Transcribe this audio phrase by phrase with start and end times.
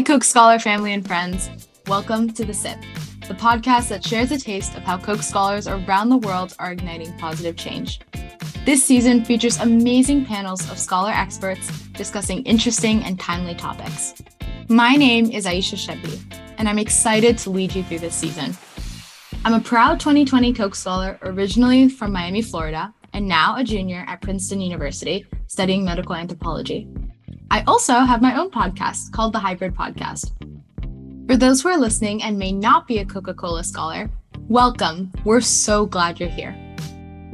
[0.00, 1.50] Hi, Coke Scholar family and friends.
[1.86, 2.78] Welcome to The Sip,
[3.28, 7.12] the podcast that shares a taste of how Coke Scholars around the world are igniting
[7.18, 8.00] positive change.
[8.64, 14.14] This season features amazing panels of scholar experts discussing interesting and timely topics.
[14.68, 16.18] My name is Aisha Chebbi,
[16.56, 18.56] and I'm excited to lead you through this season.
[19.44, 24.22] I'm a proud 2020 Coke Scholar originally from Miami, Florida, and now a junior at
[24.22, 26.88] Princeton University studying medical anthropology.
[27.52, 30.30] I also have my own podcast called The Hybrid Podcast.
[31.26, 34.08] For those who are listening and may not be a Coca Cola scholar,
[34.48, 35.10] welcome.
[35.24, 36.54] We're so glad you're here.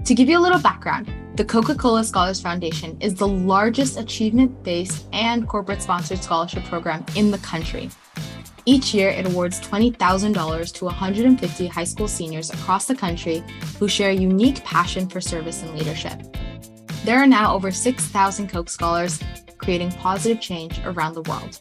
[0.07, 4.63] To give you a little background, the Coca Cola Scholars Foundation is the largest achievement
[4.63, 7.91] based and corporate sponsored scholarship program in the country.
[8.65, 13.45] Each year, it awards $20,000 to 150 high school seniors across the country
[13.79, 16.19] who share a unique passion for service and leadership.
[17.05, 19.21] There are now over 6,000 Coke Scholars
[19.59, 21.61] creating positive change around the world.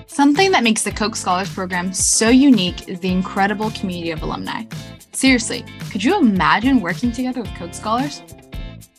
[0.08, 4.66] Something that makes the Coke Scholars Program so unique is the incredible community of alumni.
[5.12, 8.22] Seriously, could you imagine working together with Coke Scholars?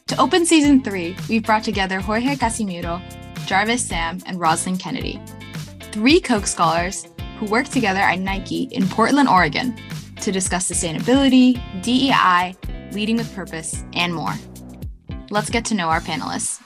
[0.08, 3.00] To open season three, we've brought together Jorge Casimiro,
[3.46, 5.18] Jarvis Sam, and Rosalyn Kennedy,
[5.92, 7.06] three Coke Scholars
[7.38, 9.76] who work together at Nike in Portland, Oregon,
[10.24, 12.56] to discuss sustainability, DEI,
[12.92, 14.32] leading with purpose, and more.
[15.30, 16.62] Let's get to know our panelists.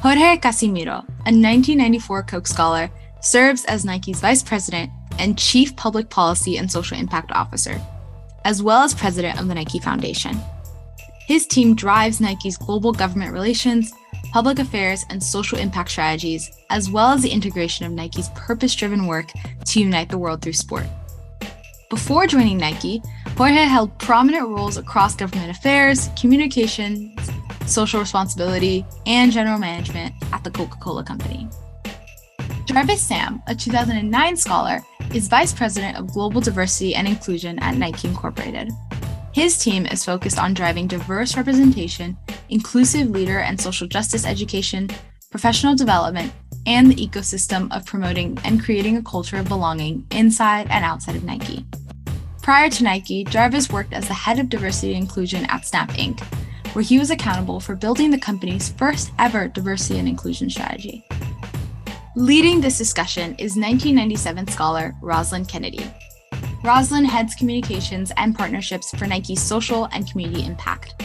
[0.00, 6.56] Jorge Casimiro, a 1994 Coke Scholar, serves as Nike's Vice President and Chief Public Policy
[6.56, 7.80] and Social Impact Officer,
[8.44, 10.36] as well as President of the Nike Foundation.
[11.28, 13.92] His team drives Nike's global government relations,
[14.32, 19.06] public affairs, and social impact strategies, as well as the integration of Nike's purpose driven
[19.06, 19.30] work
[19.66, 20.86] to unite the world through sport.
[21.92, 23.02] Before joining Nike,
[23.36, 27.30] Jorge held prominent roles across government affairs, communications,
[27.66, 31.50] social responsibility, and general management at the Coca Cola Company.
[32.64, 34.80] Jarvis Sam, a 2009 scholar,
[35.12, 38.70] is Vice President of Global Diversity and Inclusion at Nike Incorporated.
[39.34, 42.16] His team is focused on driving diverse representation,
[42.48, 44.88] inclusive leader and social justice education,
[45.30, 46.32] professional development,
[46.66, 51.24] and the ecosystem of promoting and creating a culture of belonging inside and outside of
[51.24, 51.66] Nike.
[52.42, 56.20] Prior to Nike, Jarvis worked as the head of diversity and inclusion at Snap Inc.,
[56.74, 61.04] where he was accountable for building the company's first ever diversity and inclusion strategy.
[62.16, 65.88] Leading this discussion is 1997 scholar Rosalyn Kennedy.
[66.64, 71.00] Rosalyn heads communications and partnerships for Nike's social and community impact.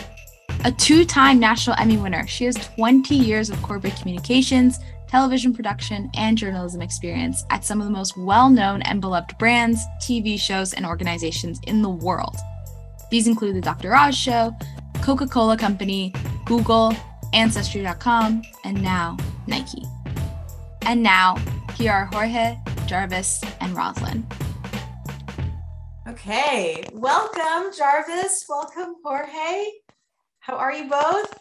[0.66, 6.10] A two time National Emmy winner, she has 20 years of corporate communications, television production,
[6.16, 10.74] and journalism experience at some of the most well known and beloved brands, TV shows,
[10.74, 12.38] and organizations in the world.
[13.10, 13.96] These include The Dr.
[13.96, 14.56] Oz Show,
[15.02, 16.14] Coca Cola Company,
[16.46, 16.94] Google,
[17.34, 19.84] Ancestry.com, and now Nike.
[20.84, 21.36] And now,
[21.76, 24.24] here are Jorge, Jarvis, and Rosalyn.
[26.08, 28.46] Okay, welcome, Jarvis.
[28.48, 29.66] Welcome, Jorge.
[30.40, 31.38] How are you both?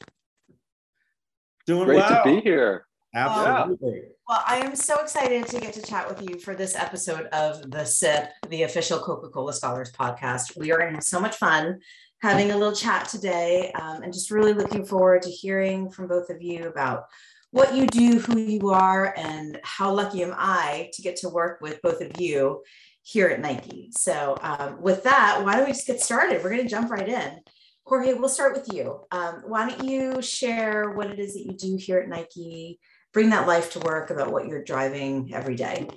[1.67, 2.25] Doing Great well.
[2.25, 2.86] to be here.
[3.17, 4.03] Absolutely.
[4.29, 7.71] Well, I am so excited to get to chat with you for this episode of
[7.71, 10.57] The SIP, the official Coca Cola Scholars podcast.
[10.57, 11.81] We are going to have so much fun
[12.21, 16.29] having a little chat today um, and just really looking forward to hearing from both
[16.29, 17.05] of you about
[17.53, 21.61] what you do, who you are, and how lucky am I to get to work
[21.63, 22.63] with both of you
[23.03, 23.93] here at Nike.
[23.97, 26.43] So, um, with that, why don't we just get started?
[26.43, 27.41] We're going to jump right in.
[27.85, 29.01] Jorge, we'll start with you.
[29.13, 32.81] Um, why don't you share what it is that you do here at Nike?
[33.17, 35.89] Bring that life to work about what you're driving every day.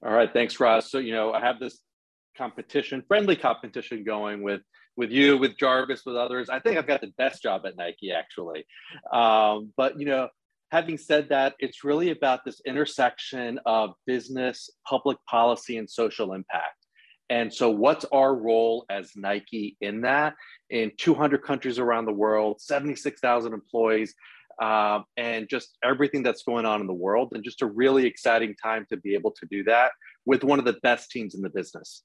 [0.00, 0.88] All right, thanks, Roz.
[0.88, 1.80] So, you know, I have this
[2.38, 4.60] competition, friendly competition going with
[4.96, 6.48] with you, with Jarvis, with others.
[6.48, 8.64] I think I've got the best job at Nike, actually.
[9.12, 10.28] Um, but you know,
[10.70, 16.76] having said that, it's really about this intersection of business, public policy, and social impact.
[17.28, 20.34] And so, what's our role as Nike in that?
[20.70, 24.14] In 200 countries around the world, 76,000 employees,
[24.62, 28.54] um, and just everything that's going on in the world, and just a really exciting
[28.62, 29.90] time to be able to do that
[30.24, 32.04] with one of the best teams in the business.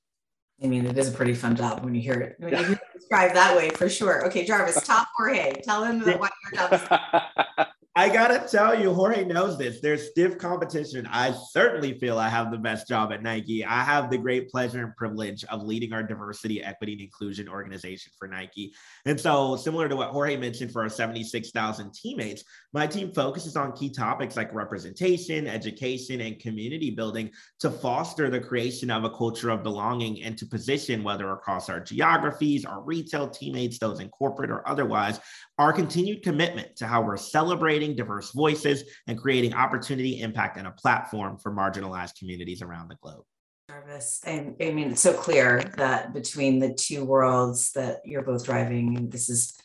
[0.64, 2.72] I mean, it is a pretty fun job when you hear it, when you hear
[2.72, 4.26] it described that way for sure.
[4.26, 7.68] Okay, Jarvis, top Jorge, tell him what your job is.
[7.98, 9.80] I gotta tell you, Jorge knows this.
[9.82, 11.08] There's stiff competition.
[11.10, 13.66] I certainly feel I have the best job at Nike.
[13.66, 18.12] I have the great pleasure and privilege of leading our diversity, equity, and inclusion organization
[18.20, 18.72] for Nike.
[19.08, 23.72] And so, similar to what Jorge mentioned for our 76,000 teammates, my team focuses on
[23.72, 29.50] key topics like representation, education, and community building to foster the creation of a culture
[29.50, 34.52] of belonging and to position, whether across our geographies, our retail teammates, those in corporate
[34.52, 35.20] or otherwise,
[35.58, 40.72] our continued commitment to how we're celebrating diverse voices and creating opportunity, impact, and a
[40.72, 43.24] platform for marginalized communities around the globe.
[43.70, 48.46] Jarvis, I, I mean, it's so clear that between the two worlds that you're both
[48.46, 49.58] driving, this is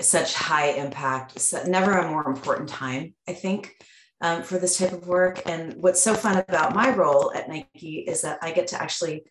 [0.00, 3.74] such high impact, never a more important time, I think,
[4.20, 5.42] um, for this type of work.
[5.46, 9.24] And what's so fun about my role at Nike is that I get to actually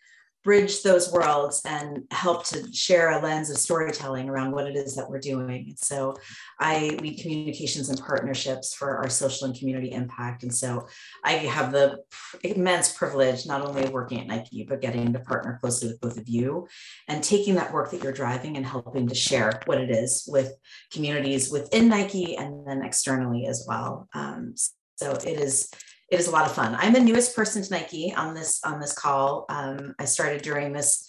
[0.47, 4.95] bridge those worlds and help to share a lens of storytelling around what it is
[4.95, 5.65] that we're doing.
[5.67, 6.15] And so
[6.57, 10.44] I lead communications and partnerships for our social and community impact.
[10.44, 10.88] And so
[11.25, 11.97] I have the
[12.45, 16.17] immense privilege not only of working at Nike, but getting to partner closely with both
[16.17, 16.65] of you
[17.09, 20.53] and taking that work that you're driving and helping to share what it is with
[20.93, 24.07] communities within Nike and then externally as well.
[24.13, 24.55] Um,
[24.95, 25.69] so it is
[26.09, 26.75] it is a lot of fun.
[26.75, 29.45] I'm the newest person to Nike on this on this call.
[29.50, 31.07] Um, I started during this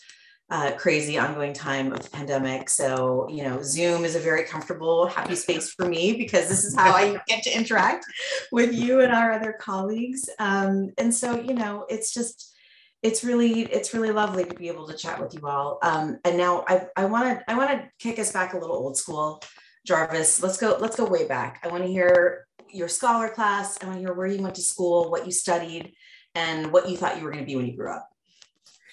[0.50, 2.70] uh, crazy ongoing time of the pandemic.
[2.70, 6.74] So, you know, Zoom is a very comfortable, happy space for me because this is
[6.74, 8.06] how I get to interact
[8.50, 10.28] with you and our other colleagues.
[10.38, 12.54] Um, and so, you know, it's just,
[13.02, 15.78] it's really, it's really lovely to be able to chat with you all.
[15.82, 18.76] Um, and now I, I want to, I want to kick us back a little
[18.76, 19.42] old school,
[19.88, 20.42] Jarvis.
[20.42, 21.60] Let's go, let's go way back.
[21.64, 23.78] I want to hear your scholar class.
[23.82, 25.94] I want to hear where you went to school, what you studied,
[26.34, 28.06] and what you thought you were going to be when you grew up.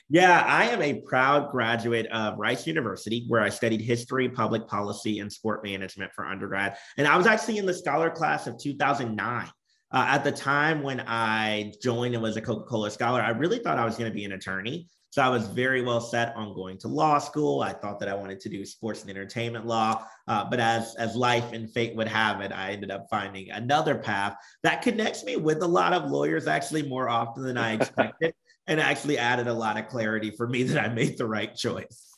[0.07, 5.19] Yeah, I am a proud graduate of Rice University, where I studied history, public policy,
[5.19, 6.77] and sport management for undergrad.
[6.98, 9.48] And I was actually in the scholar class of 2009.
[9.91, 13.59] Uh, at the time when I joined and was a Coca Cola scholar, I really
[13.59, 14.88] thought I was going to be an attorney.
[15.15, 17.62] So I was very well set on going to law school.
[17.62, 21.15] I thought that I wanted to do sports and entertainment law, uh, but as as
[21.15, 25.38] life and fate would have it, I ended up finding another path that connects me
[25.38, 28.33] with a lot of lawyers, actually more often than I expected,
[28.67, 32.12] and actually added a lot of clarity for me that I made the right choice.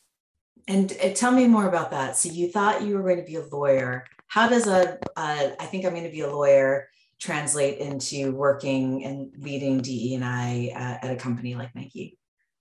[0.68, 2.18] And uh, tell me more about that.
[2.18, 4.06] So you thought you were going to be a lawyer.
[4.26, 6.90] How does a uh, I think I'm going to be a lawyer
[7.20, 12.17] translate into working and leading DE and I uh, at a company like Nike?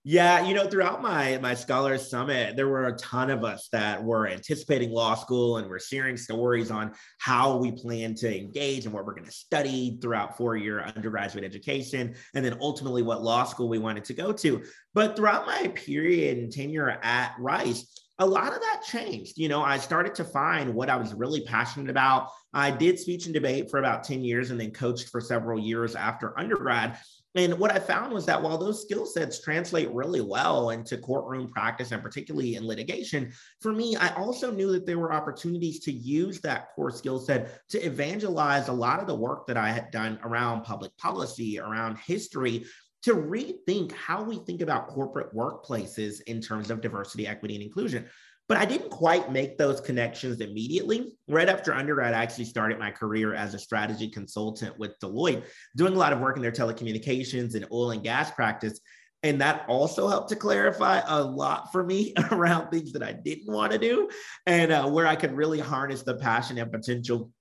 [0.09, 4.01] Yeah, you know, throughout my my Scholars Summit, there were a ton of us that
[4.01, 8.93] were anticipating law school and we're sharing stories on how we plan to engage and
[8.93, 13.43] what we're going to study throughout four year undergraduate education, and then ultimately what law
[13.43, 14.63] school we wanted to go to.
[14.93, 17.85] But throughout my period and tenure at Rice,
[18.19, 19.37] a lot of that changed.
[19.37, 22.29] You know, I started to find what I was really passionate about.
[22.53, 25.95] I did speech and debate for about 10 years and then coached for several years
[25.95, 26.97] after undergrad.
[27.37, 31.47] And what I found was that while those skill sets translate really well into courtroom
[31.47, 33.31] practice and particularly in litigation,
[33.61, 37.61] for me, I also knew that there were opportunities to use that core skill set
[37.69, 41.99] to evangelize a lot of the work that I had done around public policy, around
[41.99, 42.65] history,
[43.03, 48.07] to rethink how we think about corporate workplaces in terms of diversity, equity, and inclusion.
[48.47, 51.13] But I didn't quite make those connections immediately.
[51.27, 55.43] Right after undergrad, I actually started my career as a strategy consultant with Deloitte,
[55.75, 58.79] doing a lot of work in their telecommunications and oil and gas practice.
[59.23, 63.51] And that also helped to clarify a lot for me around things that I didn't
[63.51, 64.09] want to do
[64.45, 67.31] and uh, where I could really harness the passion and potential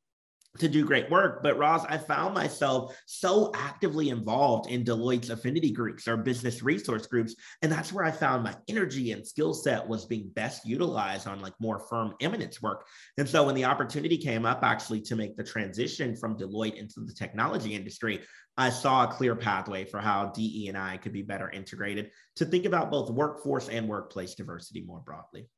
[0.58, 1.42] to do great work.
[1.42, 7.06] But Roz, I found myself so actively involved in Deloitte's affinity groups or business resource
[7.06, 7.34] groups.
[7.62, 11.40] And that's where I found my energy and skill set was being best utilized on
[11.40, 12.86] like more firm eminence work.
[13.18, 17.00] And so when the opportunity came up actually to make the transition from Deloitte into
[17.00, 18.20] the technology industry,
[18.58, 22.46] I saw a clear pathway for how DE and I could be better integrated to
[22.46, 25.48] think about both workforce and workplace diversity more broadly.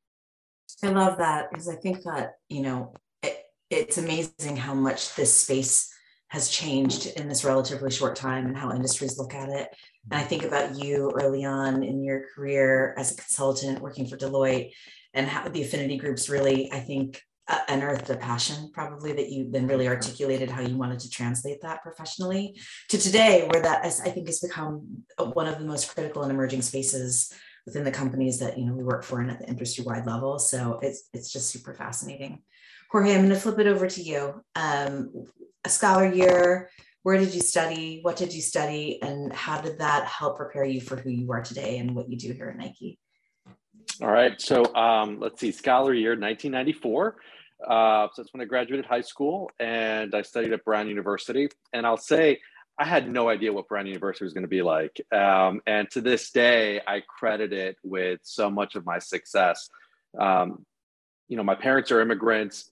[0.83, 2.93] I love that because I think that, you know,
[3.69, 5.93] it's amazing how much this space
[6.29, 9.69] has changed in this relatively short time and how industries look at it.
[10.11, 14.17] And I think about you early on in your career as a consultant working for
[14.17, 14.71] Deloitte
[15.13, 19.49] and how the affinity groups really, I think, uh, unearthed a passion probably that you
[19.49, 22.55] then really articulated how you wanted to translate that professionally
[22.89, 26.61] to today, where that I think has become one of the most critical and emerging
[26.61, 27.33] spaces
[27.65, 30.37] within the companies that you know we work for and at the industry wide level.
[30.37, 32.43] So it's it's just super fascinating.
[32.91, 34.43] Jorge, I'm going to flip it over to you.
[34.55, 35.27] Um,
[35.63, 36.71] a scholar year,
[37.03, 37.99] where did you study?
[38.01, 38.99] What did you study?
[39.01, 42.17] And how did that help prepare you for who you are today and what you
[42.17, 42.97] do here at Nike?
[44.01, 44.39] All right.
[44.41, 47.17] So um, let's see, scholar year 1994.
[47.67, 51.49] Uh, so that's when I graduated high school and I studied at Brown University.
[51.73, 52.39] And I'll say,
[52.79, 54.99] I had no idea what Brown University was going to be like.
[55.11, 59.69] Um, and to this day, I credit it with so much of my success.
[60.17, 60.65] Um,
[61.27, 62.71] you know, my parents are immigrants.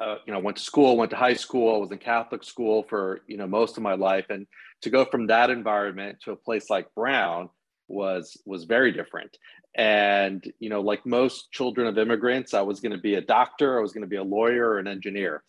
[0.00, 3.20] Uh, you know, went to school, went to high school, was in Catholic school for,
[3.26, 4.26] you know, most of my life.
[4.30, 4.46] And
[4.80, 7.50] to go from that environment to a place like Brown
[7.88, 9.36] was was very different.
[9.74, 13.78] And, you know, like most children of immigrants, I was going to be a doctor,
[13.78, 15.42] I was going to be a lawyer or an engineer.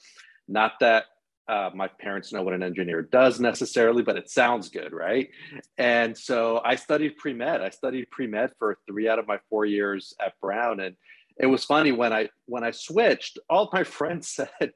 [0.48, 1.06] Not that
[1.48, 5.30] uh, my parents know what an engineer does necessarily, but it sounds good, right?
[5.78, 7.62] And so I studied pre med.
[7.62, 10.96] I studied pre med for three out of my four years at Brown, and
[11.44, 13.38] it was funny when I when I switched.
[13.50, 14.72] All my friends said,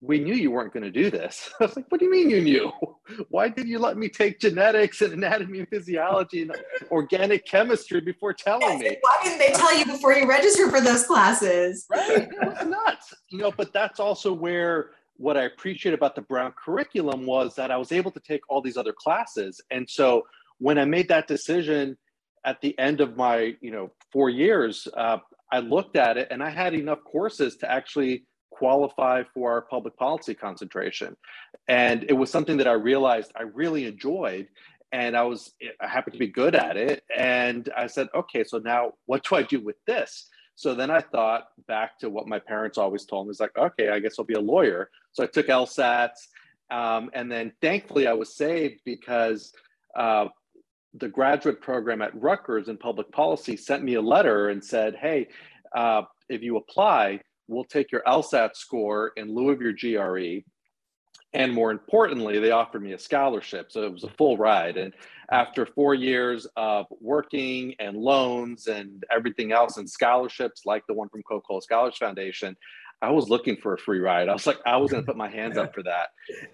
[0.00, 2.30] "We knew you weren't going to do this." I was like, "What do you mean
[2.30, 2.72] you knew?
[3.28, 6.56] Why did you let me take genetics and anatomy and physiology and
[6.90, 11.06] organic chemistry before telling me?" Why didn't they tell you before you registered for those
[11.06, 11.84] classes?
[11.90, 13.14] Right, it was nuts.
[13.28, 17.70] You know, but that's also where what I appreciate about the Brown curriculum was that
[17.70, 19.60] I was able to take all these other classes.
[19.70, 20.22] And so
[20.58, 21.98] when I made that decision
[22.44, 25.18] at the end of my, you know, four years, uh,
[25.50, 29.96] I looked at it and I had enough courses to actually qualify for our public
[29.96, 31.16] policy concentration.
[31.68, 34.48] And it was something that I realized I really enjoyed.
[34.90, 37.04] And I was, I happened to be good at it.
[37.14, 40.28] And I said, okay, so now what do I do with this?
[40.56, 43.30] So then I thought back to what my parents always told me.
[43.30, 44.90] It's like, okay, I guess I'll be a lawyer.
[45.12, 46.26] So I took LSATs.
[46.70, 49.52] Um, and then thankfully I was saved because
[49.96, 50.26] uh,
[50.94, 55.28] the graduate program at Rutgers in public policy sent me a letter and said, hey,
[55.74, 60.42] uh, if you apply, we'll take your LSAT score in lieu of your GRE
[61.34, 63.70] and more importantly they offered me a scholarship.
[63.70, 64.76] So it was a full ride.
[64.76, 64.94] And
[65.30, 71.08] after four years of working and loans and everything else and scholarships like the one
[71.08, 72.56] from coca-cola scholars foundation
[73.02, 74.28] i was looking for a free ride.
[74.28, 76.08] I was like i was going to put my hands up for that.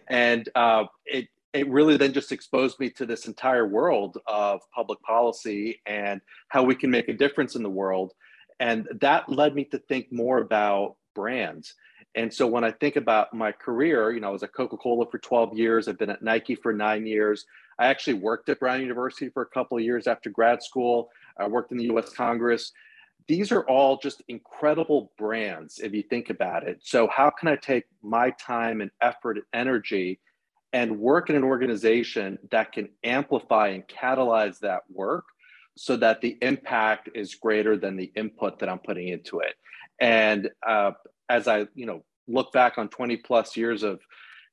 [0.08, 5.00] And uh, it it really then just exposed me to this entire world of public
[5.02, 8.12] policy and how we can make a difference in the world
[8.60, 11.74] and that led me to think more about brands
[12.14, 15.06] and so when I think about my career, you know, I was at Coca Cola
[15.10, 17.44] for 12 years, I've been at Nike for nine years.
[17.78, 21.10] I actually worked at Brown University for a couple of years after grad school.
[21.38, 22.70] I worked in the US Congress.
[23.26, 26.80] These are all just incredible brands if you think about it.
[26.82, 30.20] So, how can I take my time and effort and energy
[30.74, 35.24] and work in an organization that can amplify and catalyze that work
[35.76, 39.54] so that the impact is greater than the input that I'm putting into it?
[40.00, 40.90] And uh,
[41.28, 44.00] as I, you know, look back on 20 plus years of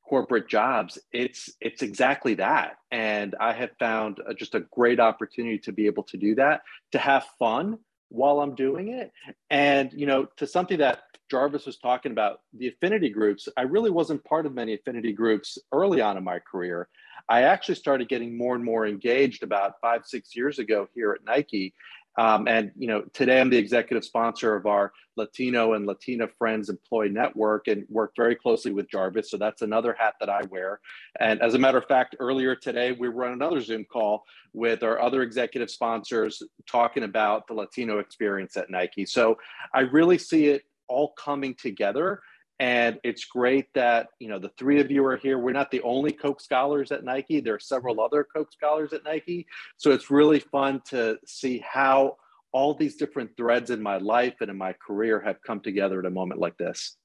[0.07, 2.75] corporate jobs, it's it's exactly that.
[2.91, 6.61] And I have found a, just a great opportunity to be able to do that,
[6.91, 7.79] to have fun
[8.11, 9.11] while I'm doing it.
[9.49, 13.89] And you know, to something that Jarvis was talking about, the affinity groups, I really
[13.89, 16.89] wasn't part of many affinity groups early on in my career.
[17.29, 21.23] I actually started getting more and more engaged about five, six years ago here at
[21.25, 21.73] Nike.
[22.17, 26.69] Um, and you know, today I'm the executive sponsor of our Latino and Latina Friends
[26.69, 29.31] Employee Network, and work very closely with Jarvis.
[29.31, 30.79] So that's another hat that I wear.
[31.19, 34.83] And as a matter of fact, earlier today we were on another Zoom call with
[34.83, 39.05] our other executive sponsors talking about the Latino experience at Nike.
[39.05, 39.37] So
[39.73, 42.21] I really see it all coming together
[42.61, 45.39] and it's great that you know the three of you are here.
[45.39, 47.41] We're not the only Coke scholars at Nike.
[47.41, 49.47] There are several other Coke scholars at Nike.
[49.77, 52.17] So it's really fun to see how
[52.51, 56.05] all these different threads in my life and in my career have come together at
[56.05, 56.97] a moment like this.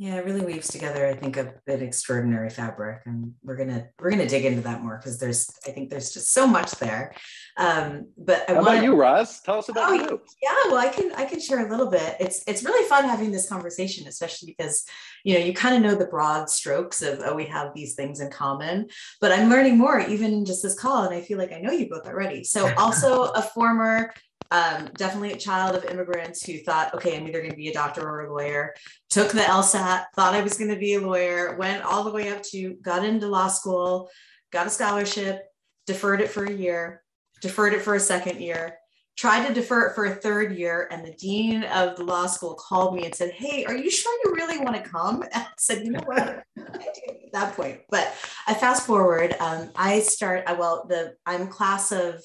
[0.00, 4.10] Yeah, it really weaves together, I think, a, an extraordinary fabric, and we're gonna we're
[4.10, 7.16] gonna dig into that more because there's I think there's just so much there.
[7.56, 9.40] Um, but I how wanna, about you, Roz?
[9.40, 10.20] Tell us about oh, you.
[10.40, 12.14] Yeah, well, I can I can share a little bit.
[12.20, 14.84] It's it's really fun having this conversation, especially because
[15.24, 18.20] you know you kind of know the broad strokes of oh we have these things
[18.20, 18.86] in common,
[19.20, 21.72] but I'm learning more even in just this call, and I feel like I know
[21.72, 22.44] you both already.
[22.44, 24.12] So also a former
[24.50, 27.72] um, definitely a child of immigrants who thought, okay, I'm either going to be a
[27.72, 28.74] doctor or a lawyer.
[29.10, 32.30] Took the LSAT, thought I was going to be a lawyer, went all the way
[32.30, 34.10] up to, got into law school,
[34.50, 35.42] got a scholarship,
[35.86, 37.02] deferred it for a year,
[37.42, 38.78] deferred it for a second year,
[39.18, 40.88] tried to defer it for a third year.
[40.90, 44.18] And the dean of the law school called me and said, Hey, are you sure
[44.24, 45.22] you really want to come?
[45.22, 46.42] And I said, You know what?
[46.58, 47.80] at that point.
[47.90, 48.14] But
[48.46, 49.34] I fast forward.
[49.40, 52.24] Um, I start, I, well, the I'm class of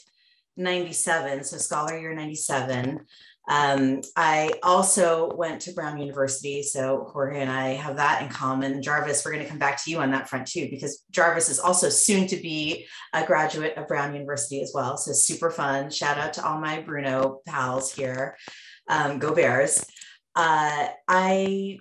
[0.57, 3.01] 97, so scholar year 97.
[3.49, 6.63] Um, I also went to Brown University.
[6.63, 8.81] So Jorge and I have that in common.
[8.81, 11.59] Jarvis, we're going to come back to you on that front too, because Jarvis is
[11.59, 14.95] also soon to be a graduate of Brown University as well.
[14.95, 15.89] So super fun.
[15.89, 18.37] Shout out to all my Bruno pals here.
[18.89, 19.85] Um, go Bears.
[20.35, 21.79] Uh, I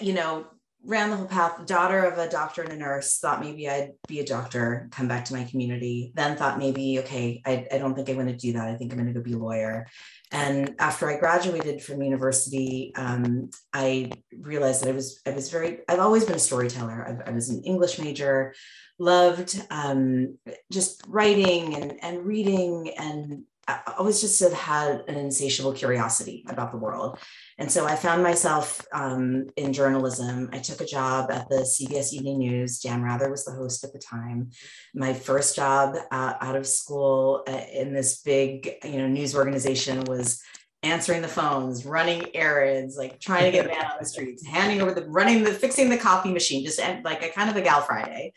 [0.00, 0.46] you know,
[0.84, 4.20] ran the whole path, daughter of a doctor and a nurse, thought maybe I'd be
[4.20, 8.08] a doctor, come back to my community, then thought maybe, okay, I, I don't think
[8.08, 8.68] I'm going to do that.
[8.68, 9.86] I think I'm going to go be a lawyer.
[10.32, 15.80] And after I graduated from university, um, I realized that I was, I was very,
[15.88, 17.22] I've always been a storyteller.
[17.26, 18.54] I, I was an English major,
[18.98, 20.38] loved um,
[20.70, 23.44] just writing and, and reading and
[23.86, 27.18] I always just have had an insatiable curiosity about the world.
[27.58, 30.48] And so I found myself um, in journalism.
[30.52, 32.80] I took a job at the CBS Evening News.
[32.80, 34.50] Dan Rather was the host at the time.
[34.94, 40.04] My first job uh, out of school uh, in this big, you know, news organization
[40.04, 40.42] was
[40.82, 44.94] answering the phones, running errands, like trying to get man on the streets, handing over
[44.94, 48.32] the running the fixing the copy machine, just like a kind of a gal Friday.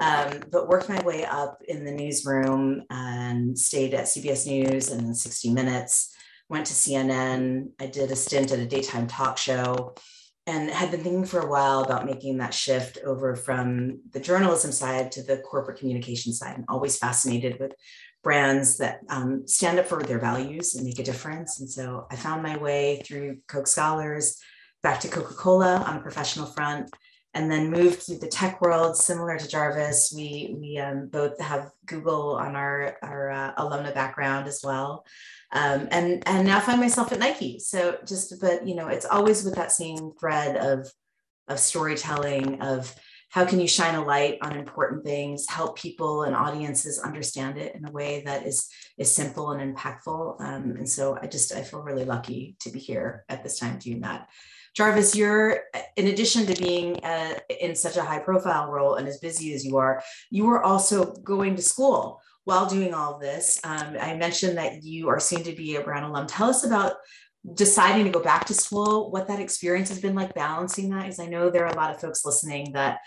[0.00, 5.16] Um, but worked my way up in the newsroom and stayed at CBS News and
[5.16, 6.14] 60 Minutes.
[6.48, 7.70] Went to CNN.
[7.80, 9.94] I did a stint at a daytime talk show
[10.48, 14.72] and had been thinking for a while about making that shift over from the journalism
[14.72, 16.54] side to the corporate communication side.
[16.56, 17.72] I'm always fascinated with
[18.28, 21.60] brands that um, stand up for their values and make a difference.
[21.60, 24.38] And so I found my way through Coke Scholars
[24.82, 26.90] back to Coca Cola on a professional front,
[27.32, 28.98] and then moved to the tech world.
[28.98, 34.46] Similar to Jarvis, we we um, both have Google on our our uh, alumna background
[34.46, 35.06] as well,
[35.52, 37.58] um, and and now find myself at Nike.
[37.58, 40.86] So just but you know, it's always with that same thread of
[41.48, 42.94] of storytelling of
[43.30, 47.74] how can you shine a light on important things help people and audiences understand it
[47.74, 50.40] in a way that is is simple and impactful?
[50.40, 53.78] Um, and so i just i feel really lucky to be here at this time
[53.78, 54.28] doing that.
[54.74, 55.60] Jarvis you're
[55.96, 59.64] in addition to being uh, in such a high profile role and as busy as
[59.64, 63.60] you are you are also going to school while doing all this.
[63.62, 66.26] Um, i mentioned that you are soon to be a brown alum.
[66.26, 66.94] Tell us about
[67.54, 71.02] deciding to go back to school, what that experience has been like balancing that.
[71.02, 73.00] Because I know there are a lot of folks listening that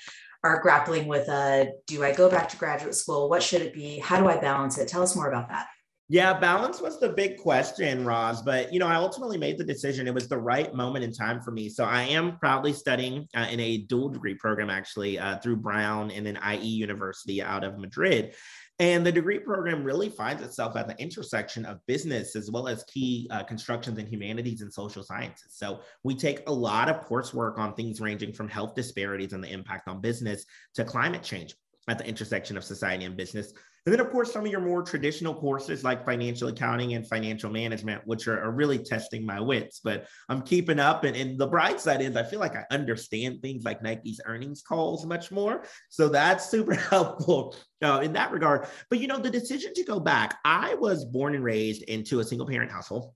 [0.44, 3.30] are grappling with uh, do I go back to graduate school?
[3.30, 4.00] What should it be?
[4.00, 4.88] How do I balance it?
[4.88, 5.68] Tell us more about that.
[6.10, 8.42] Yeah, balance was the big question, Roz.
[8.42, 10.10] But you know, I ultimately made the decision.
[10.10, 11.70] It was the right moment in time for me.
[11.70, 16.12] So I am proudly studying uh, in a dual degree program, actually, uh, through Brown
[16.12, 18.36] and then IE University out of Madrid.
[18.82, 22.84] And the degree program really finds itself at the intersection of business as well as
[22.86, 25.54] key uh, constructions in humanities and social sciences.
[25.54, 29.52] So we take a lot of coursework on things ranging from health disparities and the
[29.52, 31.54] impact on business to climate change
[31.90, 33.54] at the intersection of society and business.
[33.86, 37.50] And then, of course, some of your more traditional courses like financial accounting and financial
[37.50, 39.82] management, which are, are really testing my wits.
[39.84, 41.04] But I'm keeping up.
[41.04, 44.62] And, and, the bright side is I feel like I understand things like Nike's earnings
[44.62, 45.64] calls much more.
[45.90, 48.68] So that's super helpful uh, in that regard.
[48.92, 52.24] But, you know, the decision to go back, I was born and raised into a
[52.24, 53.14] single parent household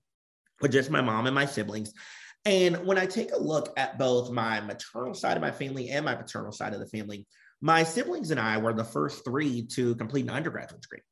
[0.60, 1.92] with just my mom and my siblings.
[2.44, 6.04] And when I take a look at both my maternal side of my family and
[6.04, 7.26] my paternal side of the family,
[7.60, 11.02] my siblings and I were the first three to complete an undergraduate degree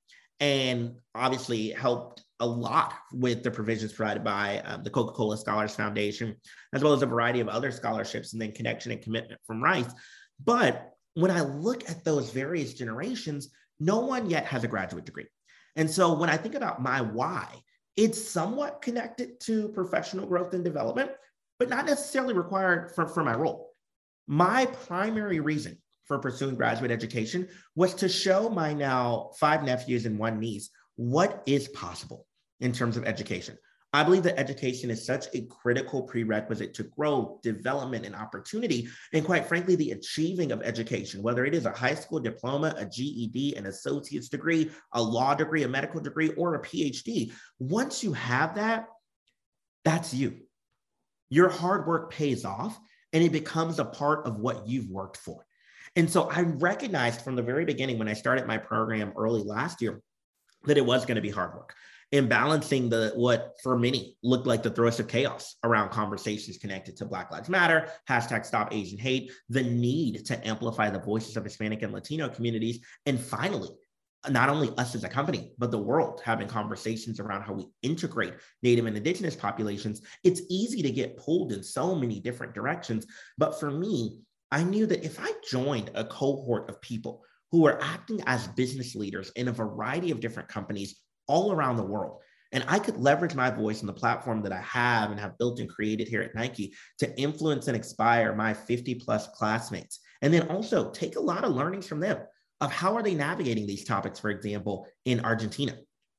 [0.41, 6.37] and obviously helped a lot with the provisions provided by um, the Coca-Cola Scholars Foundation,
[6.73, 9.91] as well as a variety of other scholarships and then connection and commitment from Rice.
[10.45, 15.27] But when I look at those various generations, no one yet has a graduate degree.
[15.77, 17.47] And so when I think about my why,
[17.97, 21.13] it's somewhat connected to professional growth and development,
[21.59, 23.71] but not necessarily required for, for my role.
[24.27, 30.19] My primary reason for pursuing graduate education was to show my now five nephews and
[30.19, 32.27] one niece what is possible
[32.61, 33.59] in terms of education.
[33.93, 38.89] I believe that education is such a critical prerequisite to growth, development, and opportunity.
[39.13, 42.87] And quite frankly, the achieving of education, whether it is a high school diploma, a
[42.87, 48.13] GED, an associate's degree, a law degree, a medical degree, or a PhD, once you
[48.15, 48.89] have that,
[49.85, 50.41] that's you.
[51.31, 52.77] Your hard work pays off
[53.13, 55.47] and it becomes a part of what you've worked for.
[55.97, 59.81] And so I recognized from the very beginning when I started my program early last
[59.81, 60.01] year
[60.65, 61.75] that it was going to be hard work
[62.15, 66.97] in balancing the what for many looked like the throes of chaos around conversations connected
[66.97, 71.45] to Black Lives Matter, hashtag Stop Asian Hate, the need to amplify the voices of
[71.45, 73.69] Hispanic and Latino communities, and finally,
[74.31, 78.35] not only us as a company, but the world having conversations around how we integrate
[78.63, 80.01] Native and Indigenous populations.
[80.23, 83.07] It's easy to get pulled in so many different directions.
[83.37, 84.21] But for me,
[84.55, 88.95] I knew that if I joined a cohort of people who were acting as business
[88.95, 92.21] leaders in a variety of different companies all around the world,
[92.53, 95.59] and I could leverage my voice and the platform that I have and have built
[95.59, 99.99] and created here at Nike to influence and inspire my 50 plus classmates.
[100.23, 102.19] And then also take a lot of learnings from them
[102.61, 105.77] of how are they navigating these topics, for example, in Argentina.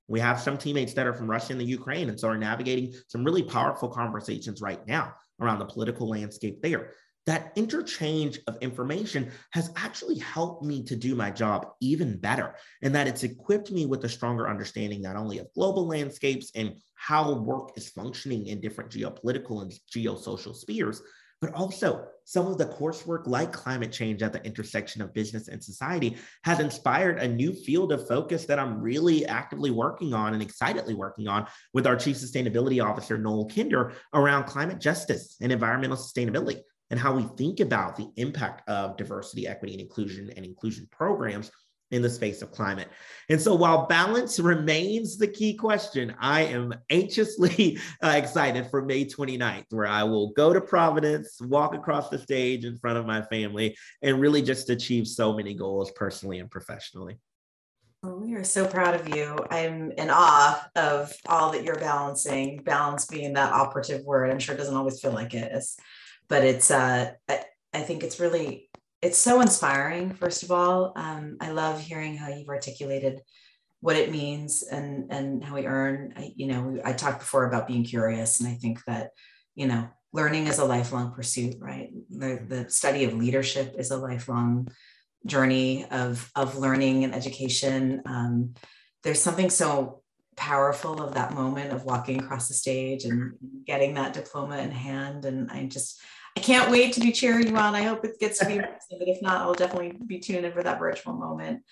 [0.09, 2.93] We have some teammates that are from Russia and the Ukraine, and so are navigating
[3.07, 6.91] some really powerful conversations right now around the political landscape there
[7.25, 12.93] that interchange of information has actually helped me to do my job even better and
[12.93, 17.33] that it's equipped me with a stronger understanding not only of global landscapes and how
[17.33, 21.01] work is functioning in different geopolitical and geosocial spheres
[21.41, 25.63] but also some of the coursework like climate change at the intersection of business and
[25.63, 30.41] society has inspired a new field of focus that I'm really actively working on and
[30.41, 35.97] excitedly working on with our Chief Sustainability Officer, Noel Kinder, around climate justice and environmental
[35.97, 40.87] sustainability and how we think about the impact of diversity, equity, and inclusion and inclusion
[40.91, 41.51] programs
[41.91, 42.87] in the space of climate.
[43.29, 49.05] And so while balance remains the key question, I am anxiously uh, excited for May
[49.05, 53.21] 29th, where I will go to Providence, walk across the stage in front of my
[53.23, 57.17] family, and really just achieve so many goals personally and professionally.
[58.05, 59.35] Well, we are so proud of you.
[59.49, 64.29] I'm in awe of all that you're balancing, balance being that operative word.
[64.29, 65.75] I'm sure it doesn't always feel like it is,
[66.27, 68.69] but it's, uh, I, I think it's really
[69.01, 70.93] it's so inspiring first of all.
[70.95, 73.21] Um, i love hearing how you've articulated
[73.81, 76.13] what it means and and how we earn.
[76.17, 79.11] I, you know i talked before about being curious and i think that
[79.53, 81.89] you know learning is a lifelong pursuit right?
[82.09, 84.69] The, the study of leadership is a lifelong
[85.25, 88.01] journey of of learning and education.
[88.05, 88.53] Um,
[89.03, 90.01] there's something so
[90.35, 93.33] powerful of that moment of walking across the stage and
[93.65, 96.01] getting that diploma in hand and i just
[96.37, 97.75] I can't wait to be cheering you on.
[97.75, 100.63] I hope it gets to be, but if not, I'll definitely be tuning in for
[100.63, 101.63] that virtual moment.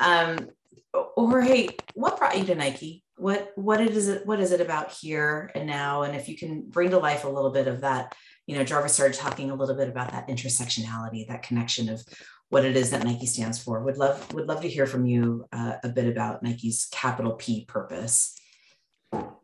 [0.00, 0.48] Um,
[0.92, 3.04] Jorge, what brought you to Nike?
[3.16, 4.26] What what is it?
[4.26, 6.02] What is it about here and now?
[6.02, 8.14] And if you can bring to life a little bit of that,
[8.46, 12.02] you know, Jarvis started talking a little bit about that intersectionality, that connection of
[12.50, 13.80] what it is that Nike stands for.
[13.80, 17.64] Would love would love to hear from you uh, a bit about Nike's capital P
[17.66, 18.34] purpose.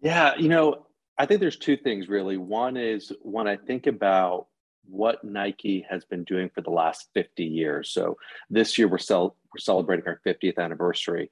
[0.01, 0.87] Yeah, you know,
[1.19, 2.37] I think there's two things really.
[2.37, 4.49] One is when I think about
[4.87, 7.91] what Nike has been doing for the last 50 years.
[7.91, 8.17] So
[8.51, 11.31] this year we're, cel- we're celebrating our 50th anniversary.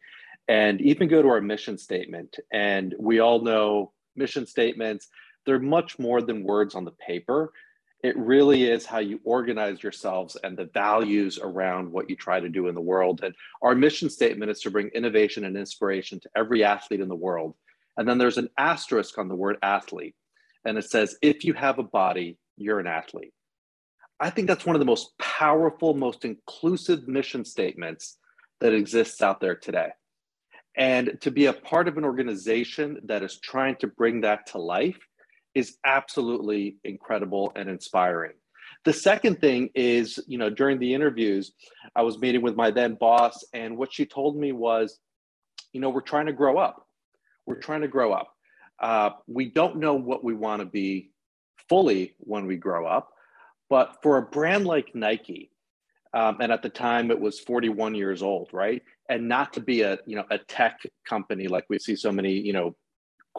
[0.48, 2.36] And even go to our mission statement.
[2.52, 5.08] And we all know mission statements,
[5.46, 7.52] they're much more than words on the paper.
[8.02, 12.48] It really is how you organize yourselves and the values around what you try to
[12.48, 13.22] do in the world.
[13.22, 17.14] And our mission statement is to bring innovation and inspiration to every athlete in the
[17.14, 17.54] world.
[17.96, 20.16] And then there's an asterisk on the word athlete.
[20.64, 23.32] And it says, if you have a body, you're an athlete.
[24.18, 28.18] I think that's one of the most powerful, most inclusive mission statements
[28.60, 29.90] that exists out there today.
[30.76, 34.58] And to be a part of an organization that is trying to bring that to
[34.58, 34.98] life
[35.54, 38.32] is absolutely incredible and inspiring.
[38.84, 41.52] The second thing is, you know, during the interviews,
[41.94, 44.98] I was meeting with my then boss, and what she told me was,
[45.72, 46.86] you know, we're trying to grow up.
[47.46, 48.34] We're trying to grow up.
[48.80, 51.10] Uh, we don't know what we want to be
[51.68, 53.10] fully when we grow up,
[53.70, 55.50] but for a brand like Nike,
[56.14, 58.82] um, and at the time it was 41 years old, right?
[59.08, 62.32] And not to be a you know a tech company like we see so many
[62.32, 62.74] you know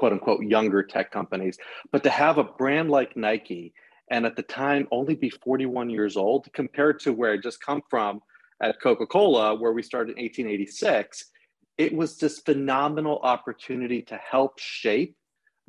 [0.04, 1.58] quote unquote younger tech companies,
[1.94, 3.74] but to have a brand like Nike
[4.12, 7.82] and at the time only be 41 years old compared to where I just come
[7.90, 8.20] from
[8.62, 11.32] at Coca-Cola, where we started in 1886,
[11.78, 15.16] it was this phenomenal opportunity to help shape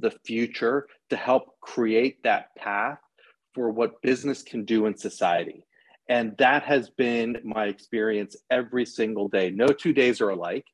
[0.01, 2.99] the future, to help create that path
[3.55, 5.65] for what business can do in society.
[6.09, 9.51] And that has been my experience every single day.
[9.51, 10.67] No two days are alike.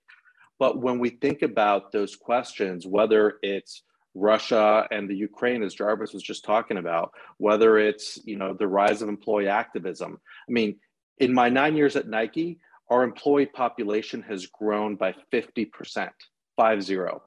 [0.61, 3.83] But when we think about those questions, whether it's
[4.15, 8.69] Russia and the Ukraine, as Jarvis was just talking about, whether it's you know the
[8.69, 10.21] rise of employee activism.
[10.49, 10.77] I mean,
[11.17, 12.59] in my nine years at Nike,
[12.91, 16.11] our employee population has grown by 50%,
[16.57, 17.23] five zero.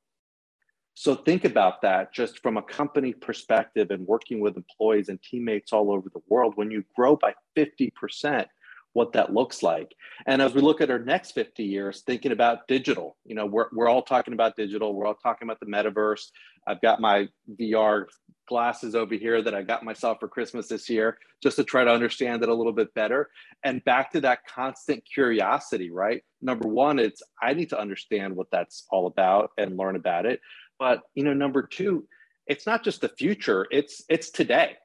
[0.94, 5.74] So think about that just from a company perspective and working with employees and teammates
[5.74, 6.54] all over the world.
[6.56, 8.46] When you grow by 50%,
[8.94, 9.94] what that looks like.
[10.26, 13.68] And as we look at our next 50 years, thinking about digital, you know, we're,
[13.74, 16.30] we're all talking about digital, we're all talking about the metaverse.
[16.68, 17.28] I've got my
[17.60, 18.06] VR
[18.48, 21.92] glasses over here that I got myself for Christmas this year, just to try to
[21.92, 23.30] understand it a little bit better.
[23.64, 26.24] And back to that constant curiosity, right?
[26.42, 30.40] Number one, it's I need to understand what that's all about and learn about it.
[30.78, 32.08] But you know, number two,
[32.48, 34.78] it's not just the future, it's it's today.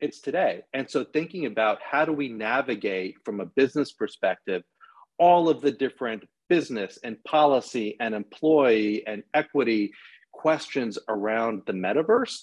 [0.00, 0.62] It's today.
[0.74, 4.62] And so thinking about how do we navigate from a business perspective
[5.18, 9.92] all of the different business and policy and employee and equity
[10.32, 12.42] questions around the metaverse,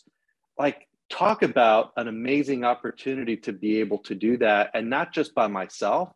[0.57, 5.35] like talk about an amazing opportunity to be able to do that and not just
[5.35, 6.09] by myself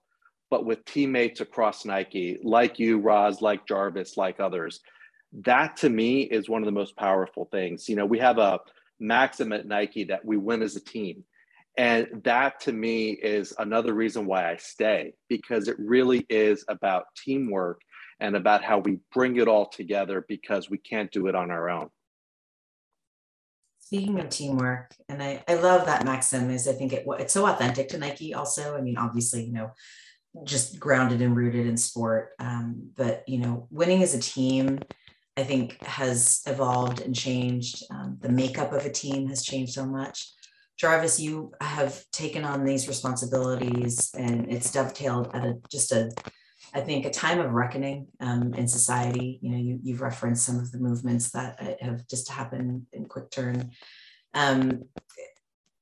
[0.49, 4.79] but with teammates across Nike, like you, Roz, like Jarvis, like others
[5.45, 7.89] that to me is one of the most powerful things.
[7.89, 8.59] You know, we have a
[8.99, 11.23] maxim at Nike that we win as a team.
[11.77, 17.05] And that to me is another reason why I stay because it really is about
[17.15, 17.81] teamwork
[18.19, 21.69] and about how we bring it all together because we can't do it on our
[21.69, 21.89] own.
[23.79, 27.45] Speaking of teamwork, and I, I love that maxim is I think it, it's so
[27.45, 28.75] authentic to Nike also.
[28.75, 29.71] I mean, obviously, you know,
[30.43, 32.31] just grounded and rooted in sport.
[32.39, 34.79] Um, but, you know, winning as a team,
[35.37, 37.83] I think has evolved and changed.
[37.91, 40.33] Um, the makeup of a team has changed so much.
[40.77, 46.11] Jarvis, you have taken on these responsibilities and it's dovetailed at a just a
[46.73, 49.39] I think a time of reckoning um, in society.
[49.41, 53.05] You know, you, you've referenced some of the movements that uh, have just happened in
[53.05, 53.71] quick turn.
[54.33, 54.83] Um,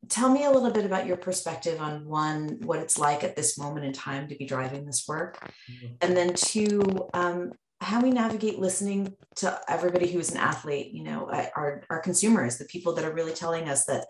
[0.09, 3.57] tell me a little bit about your perspective on one, what it's like at this
[3.57, 5.39] moment in time to be driving this work,
[5.69, 5.95] mm-hmm.
[6.01, 6.81] and then two,
[7.13, 10.93] um, how we navigate listening to everybody who is an athlete.
[10.93, 14.05] You know, our our consumers, the people that are really telling us that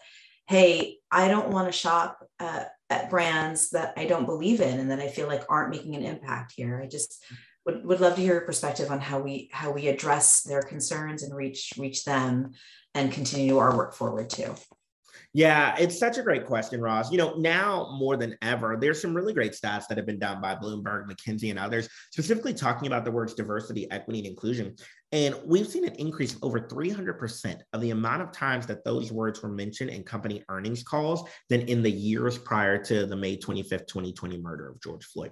[0.47, 4.91] hey, I don't want to shop uh, at brands that I don't believe in and
[4.91, 6.79] that I feel like aren't making an impact here.
[6.83, 7.23] I just
[7.65, 11.23] would, would love to hear your perspective on how we how we address their concerns
[11.23, 12.51] and reach reach them
[12.93, 14.55] and continue our work forward too.
[15.35, 17.11] Yeah, it's such a great question, Roz.
[17.11, 20.39] You know, now more than ever, there's some really great stats that have been done
[20.39, 24.73] by Bloomberg, McKinsey, and others, specifically talking about the words diversity, equity, and inclusion.
[25.11, 29.11] And we've seen an increase of over 300% of the amount of times that those
[29.11, 33.35] words were mentioned in company earnings calls than in the years prior to the May
[33.35, 35.31] 25th, 2020 murder of George Floyd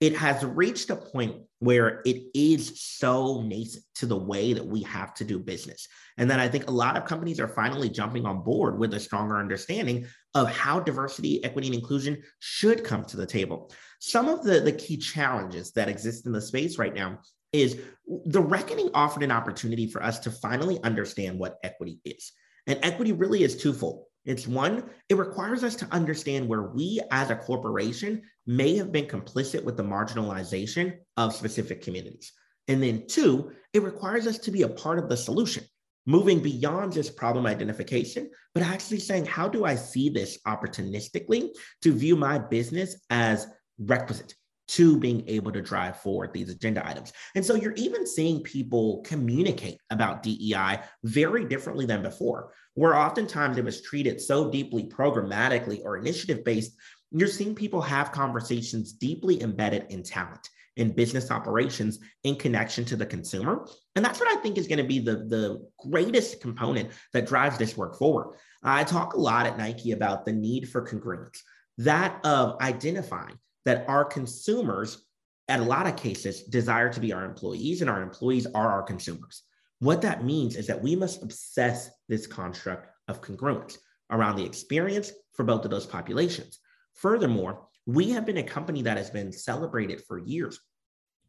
[0.00, 4.82] it has reached a point where it is so nascent to the way that we
[4.82, 5.88] have to do business.
[6.18, 9.00] And then I think a lot of companies are finally jumping on board with a
[9.00, 13.72] stronger understanding of how diversity, equity, and inclusion should come to the table.
[14.00, 17.20] Some of the, the key challenges that exist in the space right now
[17.52, 17.78] is
[18.26, 22.32] the reckoning offered an opportunity for us to finally understand what equity is.
[22.66, 24.04] And equity really is twofold.
[24.26, 29.06] It's one, it requires us to understand where we as a corporation may have been
[29.06, 32.32] complicit with the marginalization of specific communities.
[32.68, 35.64] And then two, it requires us to be a part of the solution,
[36.06, 41.50] moving beyond just problem identification, but actually saying, how do I see this opportunistically
[41.82, 43.46] to view my business as
[43.78, 44.34] requisite
[44.68, 47.12] to being able to drive forward these agenda items.
[47.34, 53.58] And so you're even seeing people communicate about DEI very differently than before, where oftentimes
[53.58, 56.72] it was treated so deeply programmatically or initiative based.
[57.12, 62.96] You're seeing people have conversations deeply embedded in talent in business operations in connection to
[62.96, 63.66] the consumer.
[63.94, 67.56] And that's what I think is going to be the, the greatest component that drives
[67.56, 68.36] this work forward.
[68.62, 71.38] I talk a lot at Nike about the need for congruence,
[71.78, 75.04] that of identifying that our consumers,
[75.48, 78.82] at a lot of cases, desire to be our employees, and our employees are our
[78.82, 79.42] consumers.
[79.80, 83.76] What that means is that we must obsess this construct of congruence
[84.10, 86.60] around the experience for both of those populations.
[86.94, 90.58] Furthermore, we have been a company that has been celebrated for years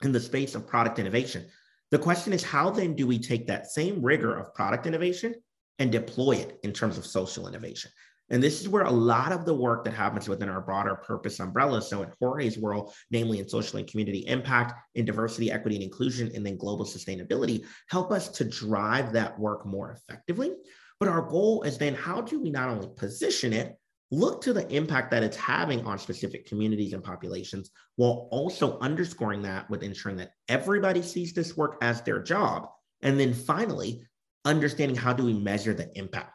[0.04, 1.46] in the space of product innovation.
[1.92, 5.36] The question is, how then do we take that same rigor of product innovation
[5.80, 7.92] and deploy it in terms of social innovation?
[8.30, 11.40] And this is where a lot of the work that happens within our broader purpose
[11.40, 11.82] umbrella.
[11.82, 16.32] So in Jorge's world, namely in social and community impact, in diversity, equity, and inclusion,
[16.36, 20.54] and then global sustainability, help us to drive that work more effectively.
[21.00, 23.78] But our goal is then how do we not only position it,
[24.10, 29.42] look to the impact that it's having on specific communities and populations, while also underscoring
[29.42, 32.68] that with ensuring that everybody sees this work as their job.
[33.02, 34.06] And then finally,
[34.46, 36.34] understanding how do we measure the impact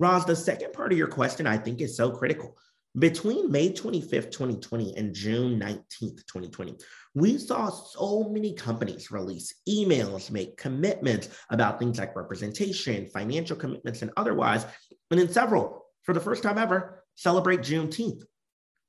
[0.00, 2.56] Roz, the second part of your question I think is so critical.
[2.98, 6.76] Between May 25th, 2020 and June 19th, 2020,
[7.14, 14.02] we saw so many companies release emails, make commitments about things like representation, financial commitments,
[14.02, 14.64] and otherwise.
[15.10, 18.22] And then several, for the first time ever, celebrate Juneteenth.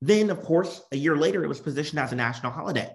[0.02, 2.92] Then, of course, a year later, it was positioned as a national holiday.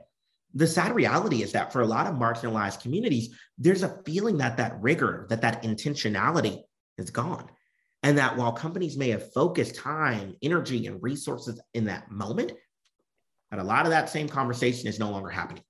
[0.55, 4.57] The sad reality is that for a lot of marginalized communities, there's a feeling that
[4.59, 6.63] that rigor, that that intentionality
[6.99, 7.49] is gone.
[8.03, 12.53] And that while companies may have focused time, energy, and resources in that moment,
[13.51, 15.63] that a lot of that same conversation is no longer happening.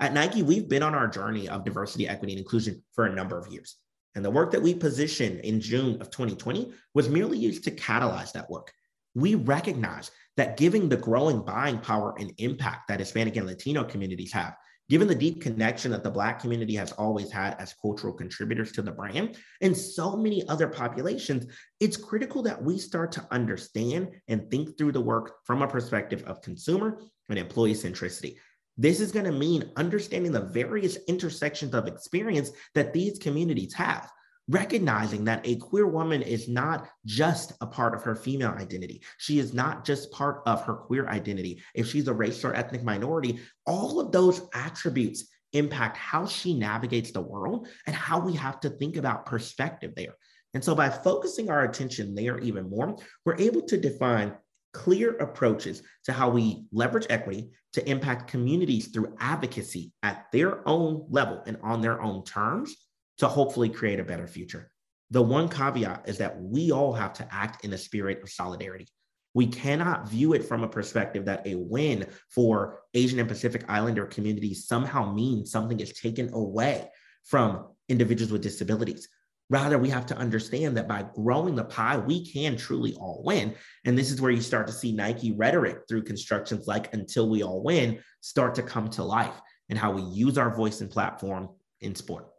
[0.00, 3.38] At Nike, we've been on our journey of diversity, equity, and inclusion for a number
[3.38, 3.76] of years.
[4.14, 8.32] And the work that we positioned in June of 2020 was merely used to catalyze
[8.32, 8.72] that work.
[9.14, 14.32] We recognize that given the growing buying power and impact that Hispanic and Latino communities
[14.32, 14.56] have,
[14.88, 18.82] given the deep connection that the Black community has always had as cultural contributors to
[18.82, 21.46] the brand and so many other populations,
[21.80, 26.22] it's critical that we start to understand and think through the work from a perspective
[26.24, 28.36] of consumer and employee centricity.
[28.76, 34.10] This is going to mean understanding the various intersections of experience that these communities have.
[34.48, 39.02] Recognizing that a queer woman is not just a part of her female identity.
[39.18, 41.62] She is not just part of her queer identity.
[41.74, 47.12] If she's a race or ethnic minority, all of those attributes impact how she navigates
[47.12, 50.16] the world and how we have to think about perspective there.
[50.52, 54.34] And so by focusing our attention there even more, we're able to define
[54.72, 61.06] clear approaches to how we leverage equity to impact communities through advocacy at their own
[61.08, 62.74] level and on their own terms
[63.18, 64.70] to hopefully create a better future.
[65.10, 68.88] The one caveat is that we all have to act in a spirit of solidarity.
[69.34, 74.06] We cannot view it from a perspective that a win for Asian and Pacific Islander
[74.06, 76.88] communities somehow means something is taken away
[77.24, 79.08] from individuals with disabilities.
[79.50, 83.54] Rather, we have to understand that by growing the pie, we can truly all win.
[83.84, 87.42] And this is where you start to see Nike rhetoric through constructions like Until We
[87.42, 91.50] All Win start to come to life and how we use our voice and platform
[91.80, 92.33] in sport.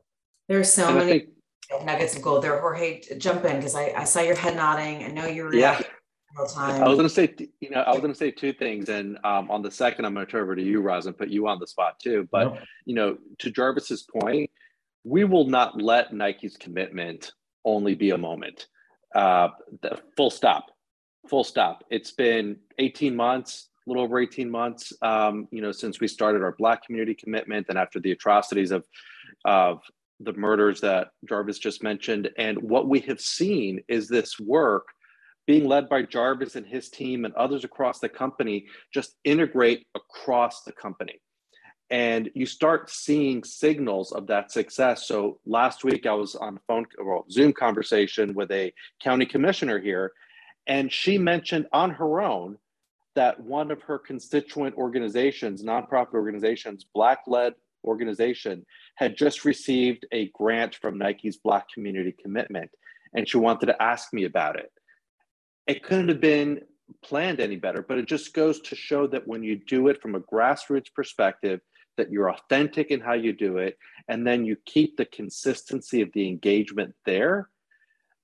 [0.48, 2.60] There's so and many think, nuggets of gold there.
[2.60, 5.04] Jorge, jump in because I, I saw your head nodding.
[5.04, 5.82] I know you were yeah.
[6.54, 6.84] Time.
[6.84, 9.18] I was going to say, you know, I was going to say two things, and
[9.24, 11.48] um, on the second, I'm going to turn over to you, Roz, and put you
[11.48, 12.28] on the spot too.
[12.30, 14.50] But you know, to Jarvis's point,
[15.06, 17.32] we will not let Nike's commitment
[17.64, 18.68] only be a moment.
[19.14, 19.50] Uh,
[19.82, 20.72] the, full stop,
[21.30, 21.86] full stop.
[21.90, 26.44] It's been 18 months, a little over 18 months, um, you know, since we started
[26.44, 28.86] our Black community commitment, and after the atrocities of
[29.46, 29.80] of
[30.20, 32.30] the murders that Jarvis just mentioned.
[32.38, 34.88] And what we have seen is this work
[35.48, 40.64] being led by Jarvis and his team and others across the company just integrate across
[40.64, 41.22] the company.
[41.92, 45.08] And you start seeing signals of that success.
[45.08, 48.74] So last week I was on a phone well, Zoom conversation with a
[49.04, 50.12] county commissioner here,
[50.66, 52.58] and she mentioned on her own
[53.14, 57.54] that one of her constituent organizations, nonprofit organizations, Black led
[57.86, 62.72] organization had just received a grant from Nike's Black Community Commitment,
[63.14, 64.72] and she wanted to ask me about it.
[65.68, 66.62] It couldn't have been
[67.04, 70.16] planned any better, but it just goes to show that when you do it from
[70.16, 71.62] a grassroots perspective,
[71.98, 76.12] that you're authentic in how you do it, and then you keep the consistency of
[76.14, 77.50] the engagement there,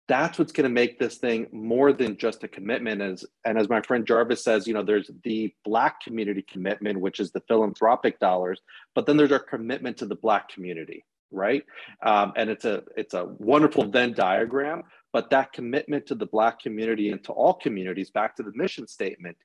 [0.07, 3.69] that's what's going to make this thing more than just a commitment as and as
[3.69, 8.19] my friend jarvis says you know there's the black community commitment which is the philanthropic
[8.19, 8.59] dollars
[8.95, 11.63] but then there's our commitment to the black community right?
[12.03, 14.83] Um, and it's a it's a wonderful venn diagram
[15.13, 18.87] but that commitment to the black community and to all communities back to the mission
[18.87, 19.37] statement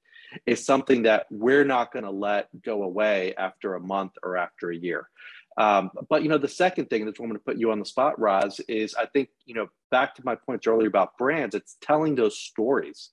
[0.44, 4.70] is something that we're not going to let go away after a month or after
[4.70, 5.08] a year
[5.56, 8.18] um, but you know, the second thing that's going to put you on the spot,
[8.20, 11.54] Roz, is I think you know back to my points earlier about brands.
[11.54, 13.10] It's telling those stories,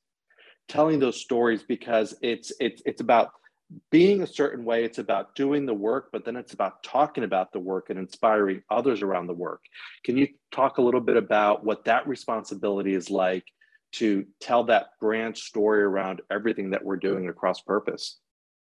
[0.67, 3.31] telling those stories because it's it's it's about
[3.91, 4.83] being a certain way.
[4.83, 8.61] It's about doing the work, but then it's about talking about the work and inspiring
[8.69, 9.61] others around the work.
[10.03, 13.45] Can you talk a little bit about what that responsibility is like
[13.93, 18.19] to tell that brand story around everything that we're doing across purpose?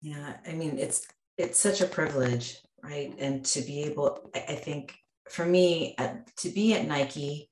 [0.02, 1.06] Yeah, I mean, it's
[1.38, 3.14] it's such a privilege right?
[3.18, 4.94] And to be able, I think
[5.28, 7.50] for me, at, to be at Nike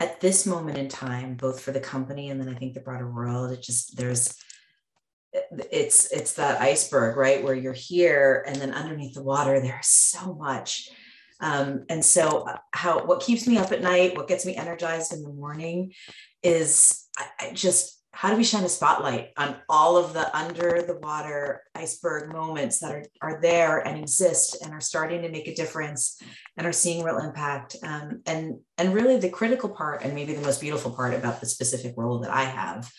[0.00, 3.10] at this moment in time, both for the company and then I think the broader
[3.10, 4.36] world, it just, there's,
[5.72, 10.34] it's it's that iceberg right where you're here and then underneath the water there's so
[10.34, 10.88] much
[11.40, 15.12] um, and so uh, how what keeps me up at night what gets me energized
[15.12, 15.92] in the morning
[16.42, 20.82] is I, I just how do we shine a spotlight on all of the under
[20.82, 25.48] the water iceberg moments that are, are there and exist and are starting to make
[25.48, 26.20] a difference
[26.56, 27.76] and are seeing real impact?
[27.82, 31.46] Um, and and really the critical part and maybe the most beautiful part about the
[31.46, 32.90] specific role that i have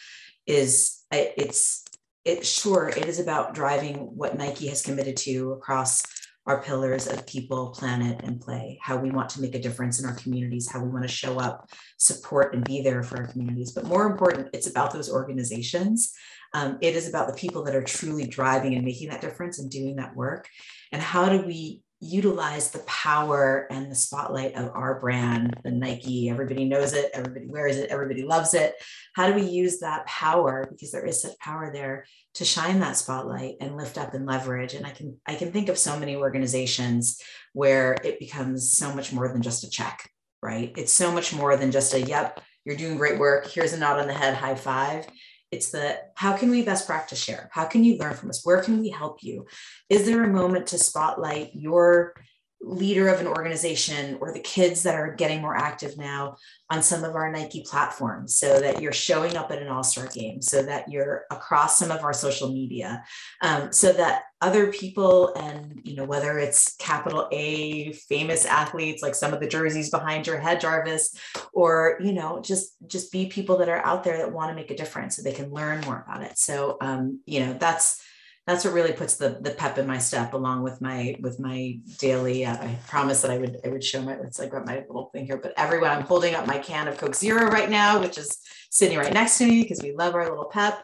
[0.46, 1.86] is it's
[2.24, 6.04] it sure it is about driving what nike has committed to across
[6.46, 10.06] our pillars of people, planet, and play, how we want to make a difference in
[10.06, 13.72] our communities, how we want to show up, support, and be there for our communities.
[13.72, 16.14] But more important, it's about those organizations.
[16.54, 19.72] Um, it is about the people that are truly driving and making that difference and
[19.72, 20.48] doing that work.
[20.92, 26.30] And how do we utilize the power and the spotlight of our brand, the Nike.
[26.30, 28.76] Everybody knows it, everybody wears it, everybody loves it.
[29.16, 32.06] How do we use that power because there is such power there
[32.36, 35.70] to shine that spotlight and lift up and leverage and I can I can think
[35.70, 37.22] of so many organizations
[37.54, 40.10] where it becomes so much more than just a check,
[40.42, 40.74] right?
[40.78, 44.00] It's so much more than just a yep, you're doing great work, here's a nod
[44.00, 45.08] on the head, high five
[45.56, 47.50] it's the how can we best practice share?
[47.54, 48.46] How can you learn from us?
[48.46, 49.48] Where can we help you?
[49.90, 52.14] Is there a moment to spotlight your
[52.62, 56.36] leader of an organization or the kids that are getting more active now
[56.72, 60.42] on some of our Nike platforms so that you're showing up at an all-star game,
[60.42, 63.04] so that you're across some of our social media,
[63.44, 69.16] um, so that other people and you know whether it's capital A famous athletes like
[69.16, 71.18] some of the jerseys behind your head Jarvis
[71.54, 74.72] or you know just just be people that are out there that want to make
[74.72, 76.38] a difference so they can learn more about it.
[76.38, 78.02] So um, you know that's
[78.48, 81.78] that's what really puts the the pep in my step along with my with my
[81.98, 84.78] daily uh, i promise that i would i would show my it's like got my
[84.88, 88.00] little thing here but everyone i'm holding up my can of coke zero right now
[88.00, 88.40] which is
[88.76, 90.84] sitting right next to me because we love our little pep.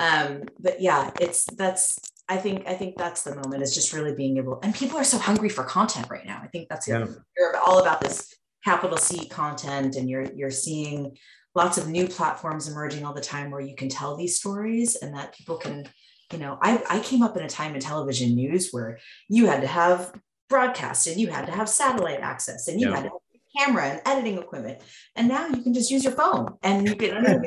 [0.00, 1.98] Um but yeah it's that's
[2.28, 5.04] i think i think that's the moment is just really being able and people are
[5.04, 6.40] so hungry for content right now.
[6.42, 7.06] I think that's yeah.
[7.36, 8.34] you're all about this
[8.64, 11.16] capital c content and you're you're seeing
[11.54, 15.14] lots of new platforms emerging all the time where you can tell these stories and
[15.14, 15.88] that people can
[16.32, 19.60] you know, I, I came up in a time in television news where you had
[19.62, 20.12] to have
[20.48, 22.96] broadcast and you had to have satellite access and you yeah.
[22.96, 24.80] had to have camera and editing equipment.
[25.16, 27.44] And now you can just use your phone and you can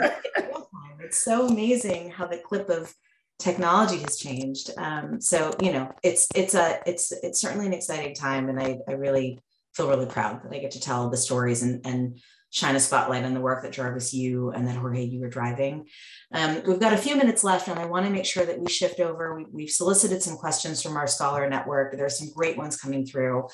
[1.04, 2.94] it's so amazing how the clip of
[3.40, 4.72] technology has changed.
[4.78, 8.80] Um, so you know, it's it's a it's it's certainly an exciting time, and I
[8.88, 9.40] I really
[9.76, 12.20] feel really proud that I get to tell the stories and and
[12.54, 15.88] shine a spotlight on the work that Jarvis, you and then Jorge, you were driving.
[16.32, 18.70] Um, we've got a few minutes left, and I want to make sure that we
[18.70, 19.44] shift over.
[19.52, 21.98] We, have solicited some questions from our scholar network.
[21.98, 23.48] There are some great ones coming through.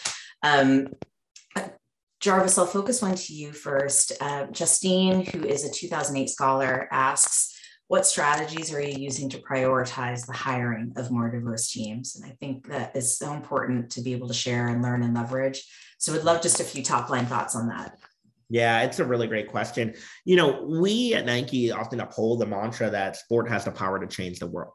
[0.43, 0.87] Um,
[2.19, 4.11] Jarvis, I'll focus one to you first.
[4.19, 10.25] Uh, Justine, who is a 2008 scholar, asks, what strategies are you using to prioritize
[10.25, 12.17] the hiring of more diverse teams?
[12.17, 15.15] And I think that is so important to be able to share and learn and
[15.15, 15.65] leverage.
[15.99, 17.97] So we'd love just a few top line thoughts on that.
[18.49, 19.93] Yeah, it's a really great question.
[20.25, 24.07] You know, we at Nike often uphold the mantra that sport has the power to
[24.07, 24.73] change the world.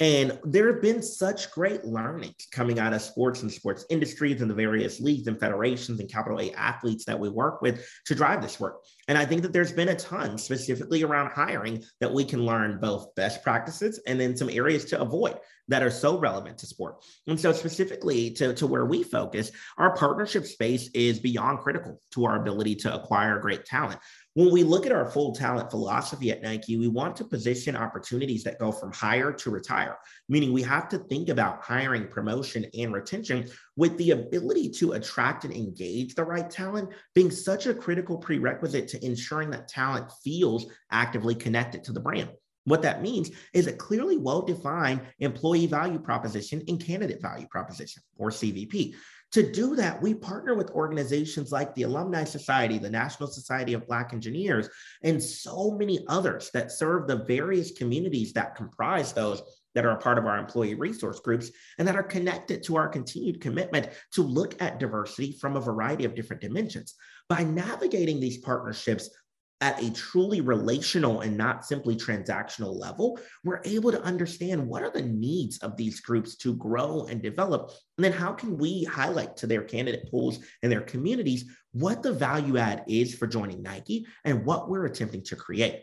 [0.00, 4.50] And there have been such great learnings coming out of sports and sports industries and
[4.50, 8.42] the various leagues and federations and capital A athletes that we work with to drive
[8.42, 8.82] this work.
[9.08, 12.80] And I think that there's been a ton specifically around hiring that we can learn
[12.80, 15.38] both best practices and then some areas to avoid
[15.68, 17.04] that are so relevant to sport.
[17.26, 22.24] And so, specifically to, to where we focus, our partnership space is beyond critical to
[22.26, 24.00] our ability to acquire great talent.
[24.34, 28.42] When we look at our full talent philosophy at Nike, we want to position opportunities
[28.42, 29.96] that go from hire to retire,
[30.28, 35.44] meaning we have to think about hiring, promotion, and retention with the ability to attract
[35.44, 40.66] and engage the right talent being such a critical prerequisite to ensuring that talent feels
[40.90, 42.30] actively connected to the brand.
[42.64, 48.02] What that means is a clearly well defined employee value proposition and candidate value proposition,
[48.16, 48.94] or CVP.
[49.32, 53.86] To do that, we partner with organizations like the Alumni Society, the National Society of
[53.86, 54.68] Black Engineers,
[55.02, 59.42] and so many others that serve the various communities that comprise those
[59.74, 62.88] that are a part of our employee resource groups and that are connected to our
[62.88, 66.94] continued commitment to look at diversity from a variety of different dimensions.
[67.28, 69.10] By navigating these partnerships
[69.60, 74.90] at a truly relational and not simply transactional level, we're able to understand what are
[74.90, 77.70] the needs of these groups to grow and develop.
[77.96, 82.12] And then how can we highlight to their candidate pools and their communities what the
[82.12, 85.82] value add is for joining Nike and what we're attempting to create.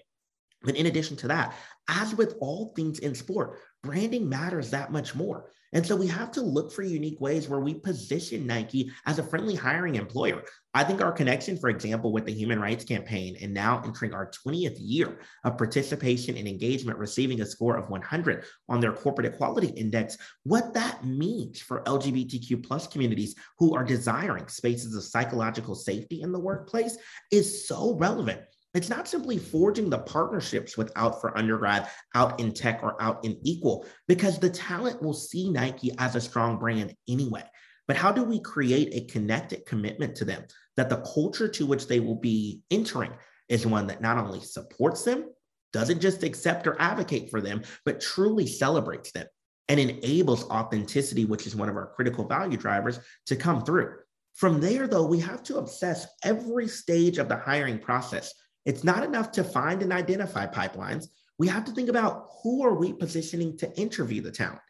[0.64, 1.56] But in addition to that,
[1.88, 5.50] as with all things in sport, branding matters that much more.
[5.74, 9.24] And so we have to look for unique ways where we position Nike as a
[9.24, 10.44] friendly hiring employer.
[10.74, 14.32] I think our connection, for example, with the Human Rights Campaign and now entering our
[14.46, 19.68] 20th year of participation and engagement, receiving a score of 100 on their corporate equality
[19.68, 26.22] index, what that means for LGBTQ plus communities who are desiring spaces of psychological safety
[26.22, 26.98] in the workplace
[27.32, 28.42] is so relevant.
[28.74, 33.26] It's not simply forging the partnerships with Out for Undergrad, Out in Tech, or Out
[33.36, 37.44] & Equal, because the talent will see Nike as a strong brand anyway.
[37.88, 40.46] But how do we create a connected commitment to them
[40.78, 43.12] that the culture to which they will be entering
[43.50, 45.26] is one that not only supports them,
[45.74, 49.28] doesn't just accept or advocate for them, but truly celebrates them
[49.68, 53.96] and enables authenticity, which is one of our critical value drivers, to come through.
[54.36, 58.34] From there, though, we have to obsess every stage of the hiring process
[58.66, 61.08] it's not enough to find and identify pipelines.
[61.40, 64.62] We have to think about who are we positioning to interview the talent?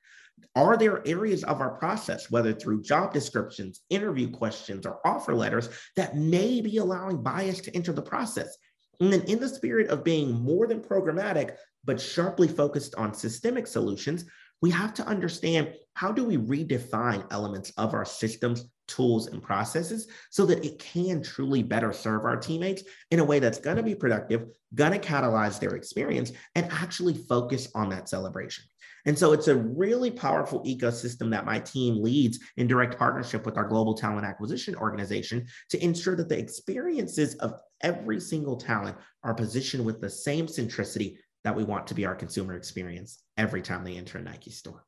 [0.56, 5.70] Are there areas of our process, whether through job descriptions, interview questions, or offer letters,
[5.96, 8.58] that may be allowing bias to enter the process?
[9.00, 13.66] And then, in the spirit of being more than programmatic, but sharply focused on systemic
[13.66, 14.26] solutions,
[14.62, 20.07] we have to understand how do we redefine elements of our systems, tools, and processes
[20.30, 23.84] so that it can truly better serve our teammates in a way that's going to
[23.84, 24.45] be productive,
[24.76, 28.64] going to catalyze their experience, and actually focus on that celebration.
[29.05, 33.57] And so it's a really powerful ecosystem that my team leads in direct partnership with
[33.57, 39.34] our global talent acquisition organization to ensure that the experiences of every single talent are
[39.34, 43.84] positioned with the same centricity that we want to be our consumer experience every time
[43.84, 44.86] they enter a Nike store.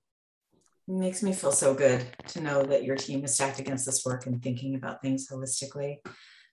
[0.87, 4.03] It makes me feel so good to know that your team is stacked against this
[4.05, 5.97] work and thinking about things holistically.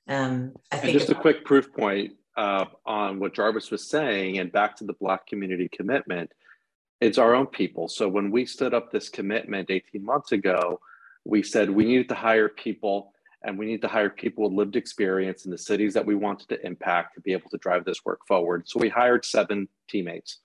[0.08, 3.88] Um, I think and just about- a quick proof point uh, on what Jarvis was
[3.88, 6.30] saying, and back to the Black community commitment,
[7.00, 7.88] it's our own people.
[7.88, 10.80] So when we stood up this commitment 18 months ago,
[11.24, 13.12] we said we needed to hire people
[13.42, 16.48] and we need to hire people with lived experience in the cities that we wanted
[16.48, 18.68] to impact to be able to drive this work forward.
[18.68, 20.40] So we hired seven teammates.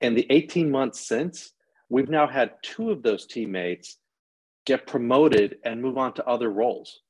[0.00, 1.52] In the 18 months since,
[1.88, 3.98] we've now had two of those teammates
[4.66, 7.00] get promoted and move on to other roles.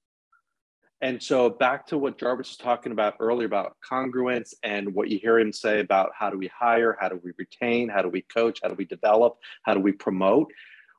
[1.01, 5.19] And so back to what Jarvis was talking about earlier about congruence and what you
[5.19, 8.23] hear him say about how do we hire, how do we retain, how do we
[8.23, 10.51] coach, how do we develop, how do we promote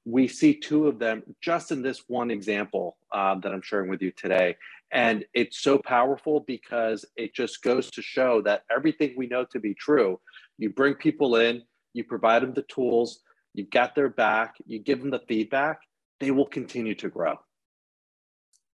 [0.06, 4.02] we see two of them just in this one example um, that I'm sharing with
[4.02, 4.56] you today.
[4.92, 9.60] And it's so powerful because it just goes to show that everything we know to
[9.60, 10.20] be true,
[10.58, 13.22] you bring people in, you provide them the tools,
[13.54, 15.80] you get their back, you give them the feedback,
[16.20, 17.36] they will continue to grow.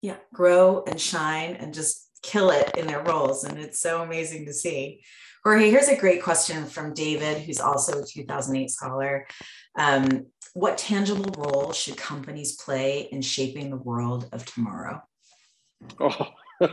[0.02, 3.44] Yeah, grow and shine and just kill it in their roles.
[3.44, 5.02] And it's so amazing to see.
[5.42, 9.26] Jorge, here's a great question from David, who's also a 2008 scholar.
[9.78, 15.02] Um, what tangible role should companies play in shaping the world of tomorrow?
[15.98, 16.28] Oh.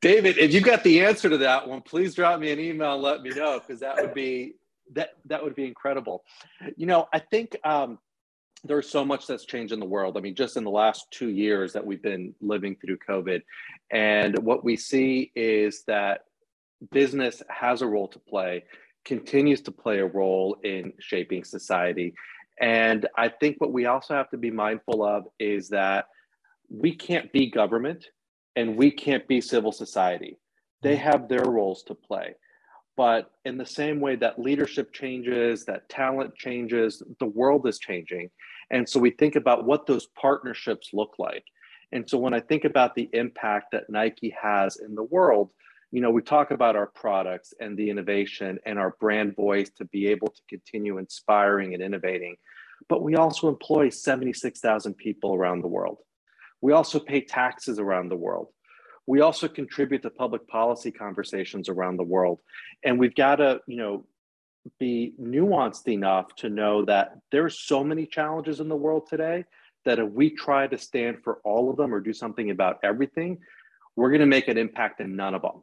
[0.00, 3.02] David, if you got the answer to that one, please drop me an email and
[3.02, 4.54] let me know because that would be
[4.94, 6.24] that that would be incredible.
[6.76, 7.98] You know, I think um,
[8.64, 10.16] there's so much that's changed in the world.
[10.16, 13.42] I mean, just in the last two years that we've been living through COVID,
[13.90, 16.20] and what we see is that
[16.90, 18.64] business has a role to play
[19.04, 22.14] continues to play a role in shaping society.
[22.60, 26.06] And I think what we also have to be mindful of is that
[26.68, 28.06] we can't be government
[28.56, 30.38] and we can't be civil society.
[30.82, 31.10] They mm-hmm.
[31.10, 32.34] have their roles to play.
[33.02, 38.30] But in the same way that leadership changes, that talent changes, the world is changing.
[38.70, 41.42] And so we think about what those partnerships look like.
[41.90, 45.50] And so when I think about the impact that Nike has in the world,
[45.90, 49.84] you know, we talk about our products and the innovation and our brand voice to
[49.86, 52.36] be able to continue inspiring and innovating.
[52.88, 55.98] But we also employ 76,000 people around the world.
[56.60, 58.46] We also pay taxes around the world.
[59.06, 62.40] We also contribute to public policy conversations around the world.
[62.84, 64.04] And we've got to, you know,
[64.78, 69.44] be nuanced enough to know that there's so many challenges in the world today
[69.84, 73.38] that if we try to stand for all of them or do something about everything,
[73.96, 75.62] we're going to make an impact in none of them.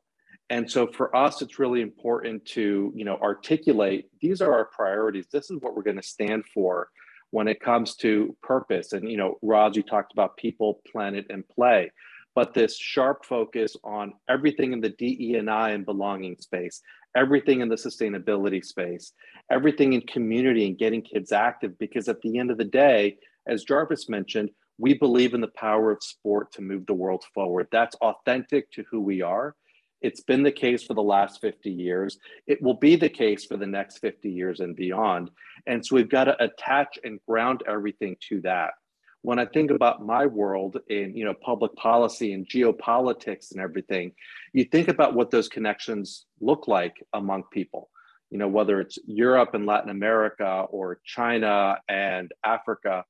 [0.49, 5.27] And so for us, it's really important to, you know, articulate these are our priorities.
[5.31, 6.89] This is what we're going to stand for
[7.31, 8.93] when it comes to purpose.
[8.93, 11.91] And, you know, Roz, you talked about people, planet, and play.
[12.39, 16.81] But this sharp focus on everything in the DE and I and belonging space,
[17.13, 19.11] everything in the sustainability space,
[19.51, 21.77] everything in community and getting kids active.
[21.79, 25.91] Because at the end of the day, as Jarvis mentioned, we believe in the power
[25.91, 27.67] of sport to move the world forward.
[27.73, 29.53] That's authentic to who we are.
[30.01, 32.19] It's been the case for the last 50 years.
[32.47, 35.29] It will be the case for the next 50 years and beyond.
[35.67, 38.75] And so we've got to attach and ground everything to that.
[39.21, 44.13] When I think about my world in you know public policy and geopolitics and everything,
[44.53, 47.89] you think about what those connections look like among people.
[48.29, 53.03] You know, whether it's Europe and Latin America or China and Africa,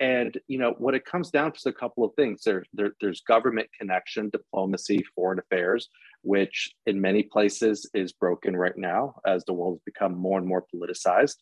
[0.00, 2.92] and you know what it comes down to is a couple of things there, there,
[3.00, 5.88] there's government connection diplomacy foreign affairs
[6.24, 10.48] which in many places is broken right now as the world has become more and
[10.48, 11.36] more politicized.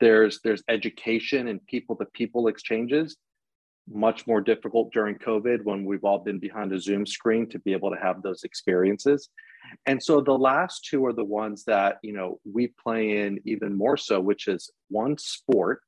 [0.00, 3.16] There's there's education and people to people exchanges,
[3.88, 7.72] much more difficult during COVID when we've all been behind a Zoom screen to be
[7.72, 9.28] able to have those experiences.
[9.86, 13.76] And so the last two are the ones that you know we play in even
[13.76, 15.80] more so, which is one sport,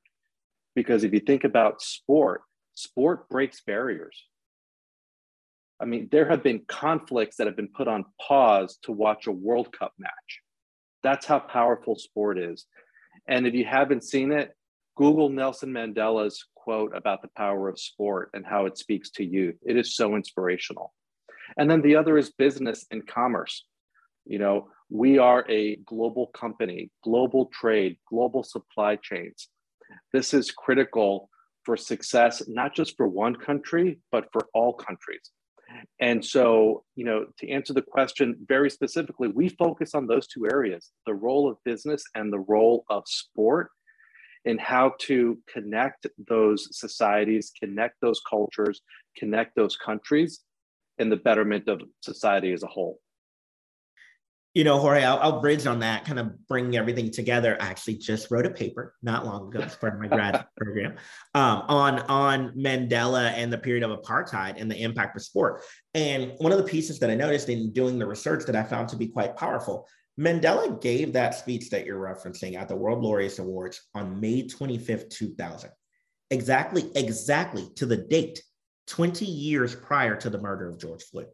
[0.75, 2.43] because if you think about sport,
[2.75, 4.27] sport breaks barriers
[5.83, 9.33] I mean, there have been conflicts that have been put on pause to watch a
[9.33, 10.41] World Cup match.
[11.03, 12.67] That's how powerful sport is.
[13.29, 14.55] And if you haven't seen it,
[14.97, 19.57] Google Nelson Mandela's quote about the power of sport and how it speaks to youth.
[19.67, 20.93] It is so inspirational.
[21.57, 23.65] And then the other is business and commerce.
[24.25, 29.49] You know, we are a global company, global trade, global supply chains.
[30.13, 31.29] This is critical
[31.65, 35.31] for success, not just for one country, but for all countries.
[36.01, 40.47] And so, you know, to answer the question very specifically, we focus on those two
[40.47, 43.71] areas the role of business and the role of sport
[44.45, 48.81] and how to connect those societies, connect those cultures,
[49.17, 50.41] connect those countries
[50.99, 52.99] in the betterment of society as a whole.
[54.55, 57.57] You know, Jorge, I'll, I'll, bridge on that, kind of bring everything together.
[57.59, 60.97] I actually just wrote a paper not long ago as part of my grad program
[61.35, 65.63] um, on on Mandela and the period of apartheid and the impact of sport.
[65.95, 68.91] And one of the pieces that I noticed in doing the research that I found
[68.91, 69.89] to be quite powerful,
[70.21, 75.09] Mandela gave that speech that you're referencing at the World Laureates Awards on May 25th,
[75.09, 75.71] 2000.
[76.31, 78.43] Exactly, exactly to the date,
[78.89, 81.29] 20 years prior to the murder of George Floyd.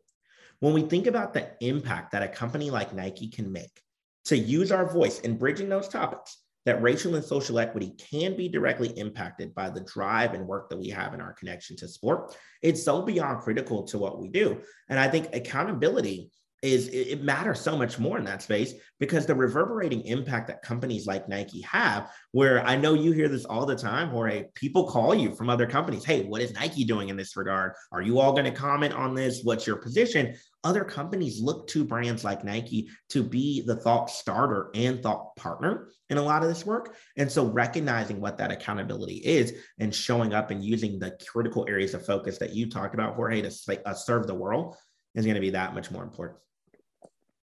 [0.60, 3.80] When we think about the impact that a company like Nike can make
[4.24, 6.36] to use our voice in bridging those topics,
[6.66, 10.78] that racial and social equity can be directly impacted by the drive and work that
[10.78, 12.36] we have in our connection to sport.
[12.60, 14.60] It's so beyond critical to what we do.
[14.90, 16.30] And I think accountability
[16.62, 21.06] is it matters so much more in that space because the reverberating impact that companies
[21.06, 25.14] like Nike have, where I know you hear this all the time, Jorge, people call
[25.14, 26.04] you from other companies.
[26.04, 27.74] Hey, what is Nike doing in this regard?
[27.92, 29.42] Are you all going to comment on this?
[29.44, 30.34] What's your position?
[30.64, 35.90] Other companies look to brands like Nike to be the thought starter and thought partner
[36.10, 36.96] in a lot of this work.
[37.16, 41.94] And so recognizing what that accountability is and showing up and using the critical areas
[41.94, 44.76] of focus that you talked about, Jorge, to uh, serve the world
[45.14, 46.38] is going to be that much more important.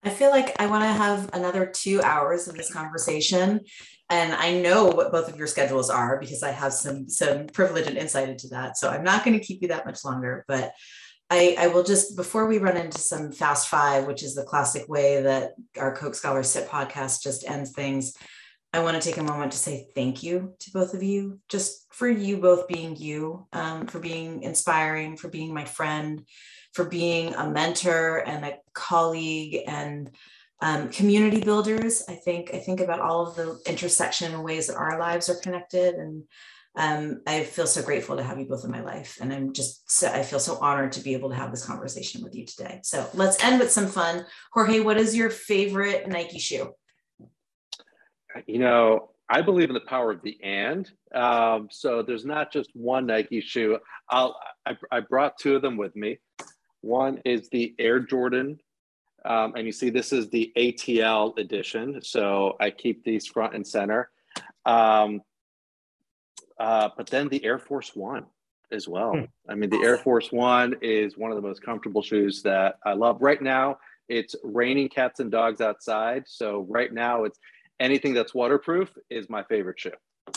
[0.03, 3.61] I feel like I want to have another two hours of this conversation.
[4.09, 7.87] And I know what both of your schedules are because I have some some privilege
[7.87, 8.77] and insight into that.
[8.77, 10.43] So I'm not going to keep you that much longer.
[10.47, 10.73] But
[11.29, 14.89] I, I will just before we run into some fast five, which is the classic
[14.89, 18.13] way that our Coke Scholar SIP podcast just ends things.
[18.73, 21.87] I want to take a moment to say thank you to both of you, just
[21.93, 26.25] for you both being you, um, for being inspiring, for being my friend,
[26.73, 30.09] for being a mentor and a colleague and
[30.61, 32.03] um, community builders.
[32.07, 35.39] I think I think about all of the intersection and ways that our lives are
[35.39, 36.23] connected, and
[36.77, 39.17] um, I feel so grateful to have you both in my life.
[39.19, 42.23] And I'm just so, I feel so honored to be able to have this conversation
[42.23, 42.79] with you today.
[42.83, 44.25] So let's end with some fun.
[44.53, 46.73] Jorge, what is your favorite Nike shoe?
[48.45, 50.89] You know, I believe in the power of the and.
[51.13, 53.79] Um, so there's not just one Nike shoe.
[54.09, 56.19] I'll I, I brought two of them with me.
[56.81, 58.59] One is the Air Jordan,
[59.25, 62.01] um, and you see this is the ATL edition.
[62.01, 64.09] So I keep these front and center.
[64.65, 65.21] Um,
[66.59, 68.25] uh, but then the Air Force One
[68.71, 69.13] as well.
[69.13, 69.23] Hmm.
[69.49, 72.93] I mean, the Air Force One is one of the most comfortable shoes that I
[72.93, 73.21] love.
[73.21, 73.77] Right now,
[74.09, 76.23] it's raining cats and dogs outside.
[76.27, 77.39] So right now, it's
[77.79, 79.91] anything that's waterproof is my favorite shoe.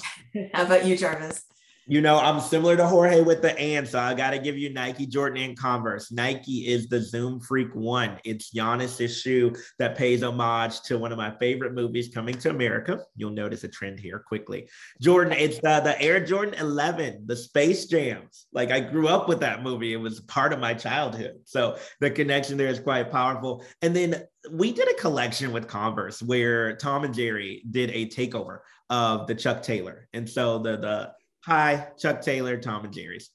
[0.54, 1.44] How about you, Jarvis?
[1.86, 4.72] You know, I'm similar to Jorge with the and, so I got to give you
[4.72, 6.10] Nike, Jordan, and Converse.
[6.10, 8.18] Nike is the Zoom Freak One.
[8.24, 13.00] It's Giannis's shoe that pays homage to one of my favorite movies coming to America.
[13.16, 14.66] You'll notice a trend here quickly.
[15.02, 18.46] Jordan, it's the, the Air Jordan 11, the Space Jams.
[18.54, 19.92] Like I grew up with that movie.
[19.92, 21.40] It was part of my childhood.
[21.44, 23.62] So the connection there is quite powerful.
[23.82, 28.60] And then we did a collection with Converse where Tom and Jerry did a takeover
[28.88, 30.08] of the Chuck Taylor.
[30.12, 31.12] And so the the
[31.46, 33.30] Hi, Chuck Taylor, Tom and Jerry's.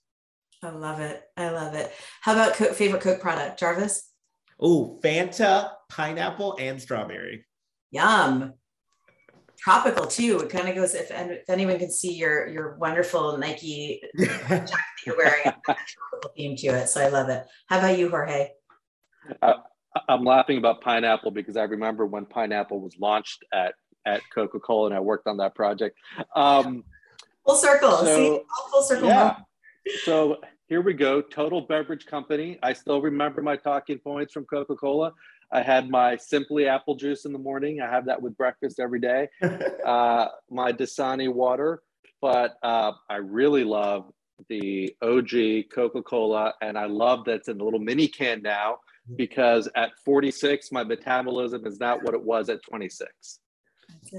[0.64, 1.22] I love it.
[1.38, 1.92] I love it.
[2.22, 4.10] How about co- favorite Coke product, Jarvis?
[4.60, 7.46] Oh, Fanta, pineapple, and strawberry.
[7.92, 8.54] Yum.
[9.60, 10.40] Tropical too.
[10.40, 14.72] It kind of goes if, if anyone can see your your wonderful Nike jacket that
[15.06, 16.88] you're wearing, tropical theme to it.
[16.88, 17.46] So I love it.
[17.68, 18.50] How about you, Jorge?
[19.42, 19.54] Uh,
[20.08, 24.88] I'm laughing about pineapple because I remember when pineapple was launched at at Coca Cola,
[24.88, 25.98] and I worked on that project.
[26.36, 26.84] Um,
[27.46, 27.98] Full circle.
[27.98, 29.08] So, See, full circle.
[29.08, 29.38] Yeah.
[30.04, 30.38] So
[30.68, 31.22] here we go.
[31.22, 32.60] Total beverage company.
[32.62, 35.14] I still remember my talking points from Coca Cola.
[35.52, 37.82] I had my Simply apple juice in the morning.
[37.82, 39.30] I have that with breakfast every day.
[39.86, 41.82] uh, my Dasani water,
[42.22, 44.12] but uh, I really love
[44.48, 48.78] the OG Coca Cola, and I love that it's in the little mini can now
[49.16, 53.40] because at 46, my metabolism is not what it was at 26.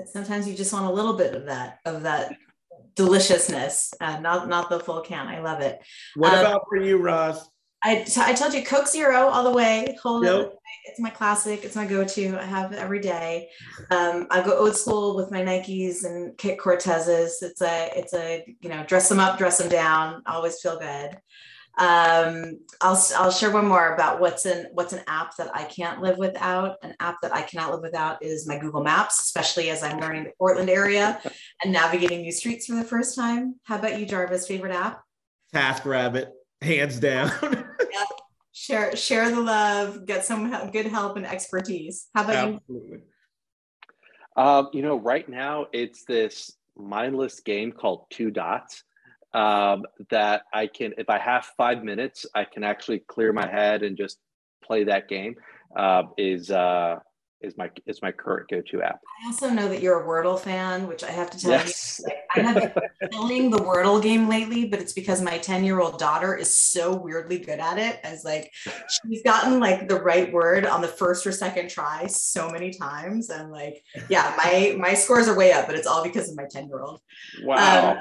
[0.07, 2.33] Sometimes you just want a little bit of that of that
[2.95, 5.27] deliciousness, uh, not not the full can.
[5.27, 5.81] I love it.
[6.15, 7.49] What um, about for you, Roz?
[7.83, 9.97] I, t- I told you Coke Zero all the way.
[10.03, 10.55] Hold yep.
[10.85, 11.65] It's my classic.
[11.65, 12.39] It's my go-to.
[12.39, 13.49] I have it every day.
[13.91, 17.43] Um, I go old school with my Nikes and Kit Cortezes.
[17.43, 20.23] It's a it's a you know dress them up, dress them down.
[20.27, 21.19] Always feel good.
[21.81, 26.03] Um, I'll I'll share one more about what's an what's an app that I can't
[26.03, 26.77] live without.
[26.83, 30.25] An app that I cannot live without is my Google Maps, especially as I'm learning
[30.25, 31.19] the Portland area
[31.65, 33.55] and navigating new streets for the first time.
[33.65, 34.47] How about you, Jarvis?
[34.47, 35.01] Favorite app?
[35.55, 37.33] Task Rabbit, hands down.
[37.43, 38.05] yeah.
[38.53, 42.09] Share share the love, get some good help and expertise.
[42.15, 42.99] How about Absolutely.
[42.99, 43.03] you?
[44.37, 48.85] Um, you know, right now it's this mindless game called Two Dots
[49.33, 53.83] um, that I can, if I have five minutes, I can actually clear my head
[53.83, 54.19] and just
[54.63, 55.37] play that game.
[55.77, 56.99] Uh, is uh,
[57.41, 59.01] is my is my current go-to app.
[59.23, 62.01] I also know that you're a Wordle fan, which I have to tell yes.
[62.05, 66.35] you, I have been playing the Wordle game lately, but it's because my 10-year-old daughter
[66.35, 67.99] is so weirdly good at it.
[68.03, 68.53] As like
[68.89, 73.31] she's gotten like the right word on the first or second try so many times.
[73.31, 76.45] And like, yeah, my my scores are way up, but it's all because of my
[76.45, 77.01] 10-year-old.
[77.43, 77.93] Wow.
[77.93, 77.99] Um,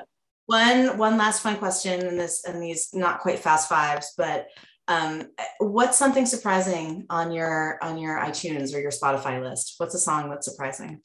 [0.49, 4.47] one one last fun question in this and these not quite fast fives, but
[4.87, 5.29] um,
[5.59, 9.75] what's something surprising on your on your iTunes or your Spotify list?
[9.77, 11.01] What's a song that's surprising?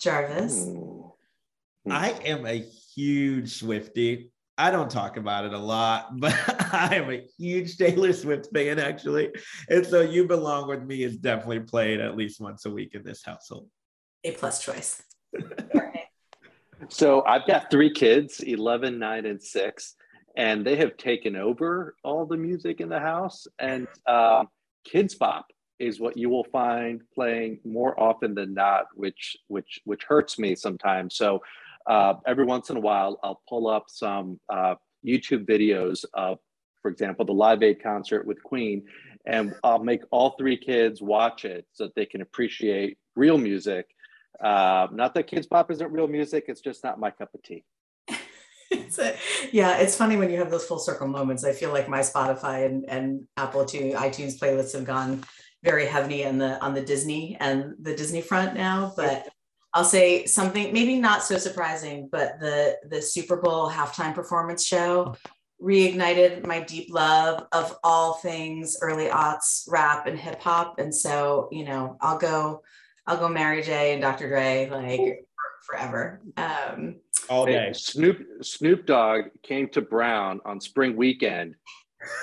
[0.00, 0.68] Jarvis.
[1.90, 2.64] I am a
[2.94, 4.30] huge Swiftie.
[4.56, 6.34] I don't talk about it a lot, but
[6.72, 9.30] I am a huge Taylor Swift fan, actually.
[9.68, 13.02] And so You Belong With Me is definitely played at least once a week in
[13.02, 13.68] this household.
[14.22, 15.02] A plus choice.
[16.88, 19.94] So I've got three kids 11, 9, and 6,
[20.36, 23.46] and they have taken over all the music in the house.
[23.58, 24.44] And uh,
[24.88, 25.46] Kidz Bop
[25.78, 30.54] is what you will find playing more often than not, which which which hurts me
[30.54, 31.16] sometimes.
[31.16, 31.40] So
[31.86, 34.74] uh, every once in a while, I'll pull up some uh,
[35.06, 36.38] YouTube videos of,
[36.82, 38.84] for example, the Live Aid concert with Queen,
[39.26, 43.86] and I'll make all three kids watch it so that they can appreciate real music
[44.42, 47.64] uh, not that Kidz Bop isn't real music, it's just not my cup of tea.
[48.70, 49.16] it's a,
[49.52, 51.44] yeah, it's funny when you have those full circle moments.
[51.44, 55.24] I feel like my Spotify and, and Apple to iTunes playlists have gone
[55.62, 58.92] very heavy on the on the Disney and the Disney front now.
[58.96, 59.28] But
[59.74, 65.14] I'll say something maybe not so surprising, but the the Super Bowl halftime performance show
[65.62, 70.78] reignited my deep love of all things early aughts rap and hip hop.
[70.78, 72.62] And so, you know, I'll go
[73.06, 74.28] I'll go Mary J and Dr.
[74.28, 75.26] Dre like
[75.62, 76.20] forever.
[76.36, 76.96] Um,
[77.28, 77.72] All day.
[77.72, 81.54] Snoop Snoop Dogg came to Brown on spring weekend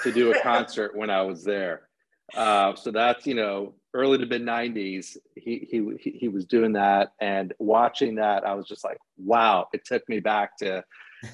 [0.04, 1.88] to do a concert when I was there.
[2.36, 5.18] Uh, so that's you know early to mid '90s.
[5.36, 9.68] He he he was doing that, and watching that, I was just like, wow!
[9.74, 10.84] It took me back to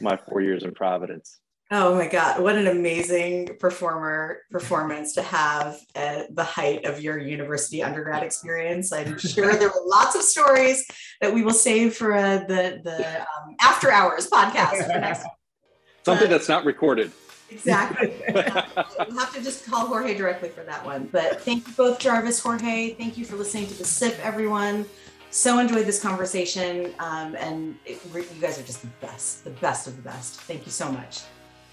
[0.01, 1.39] my four years in Providence.
[1.71, 7.17] Oh my God, what an amazing performer performance to have at the height of your
[7.17, 8.91] university undergrad experience.
[8.91, 10.85] I'm sure there were lots of stories
[11.21, 14.87] that we will save for uh, the, the um, after hours podcast.
[14.87, 15.25] Next,
[16.05, 17.11] Something that's not recorded.
[17.49, 18.13] Exactly.
[18.33, 21.07] we'll have to just call Jorge directly for that one.
[21.11, 22.93] But thank you both, Jarvis, Jorge.
[22.95, 24.85] Thank you for listening to the SIP, everyone.
[25.29, 26.93] So enjoyed this conversation.
[26.99, 30.41] Um, and it, you guys are just the best, the best of the best.
[30.41, 31.21] Thank you so much.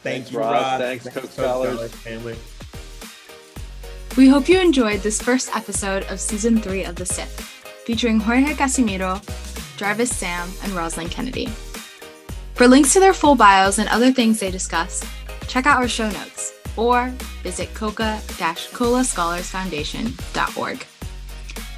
[0.03, 0.53] Thank Thanks, you, Rod.
[0.53, 0.81] Rod.
[0.81, 2.37] Thanks, Thanks Coke Scholars family.
[4.17, 8.55] We hope you enjoyed this first episode of season three of The SIP, featuring Jorge
[8.55, 9.21] Casimiro,
[9.77, 11.47] Jarvis Sam, and Rosalyn Kennedy.
[12.55, 15.05] For links to their full bios and other things they discuss,
[15.47, 17.09] check out our show notes or
[17.43, 20.87] visit coca-cola scholarsfoundation.org.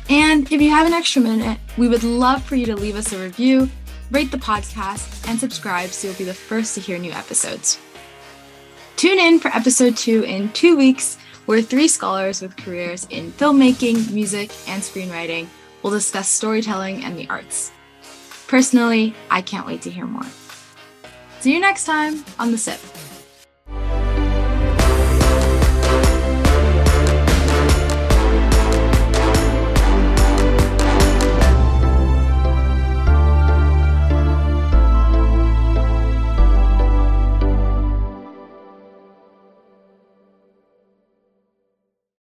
[0.09, 3.13] And if you have an extra minute, we would love for you to leave us
[3.13, 3.69] a review,
[4.11, 7.79] rate the podcast, and subscribe so you'll be the first to hear new episodes.
[9.03, 14.13] Tune in for episode two in two weeks, where three scholars with careers in filmmaking,
[14.13, 15.49] music, and screenwriting
[15.83, 17.73] will discuss storytelling and the arts.
[18.47, 20.23] Personally, I can't wait to hear more.
[21.41, 22.79] See you next time on The SIP.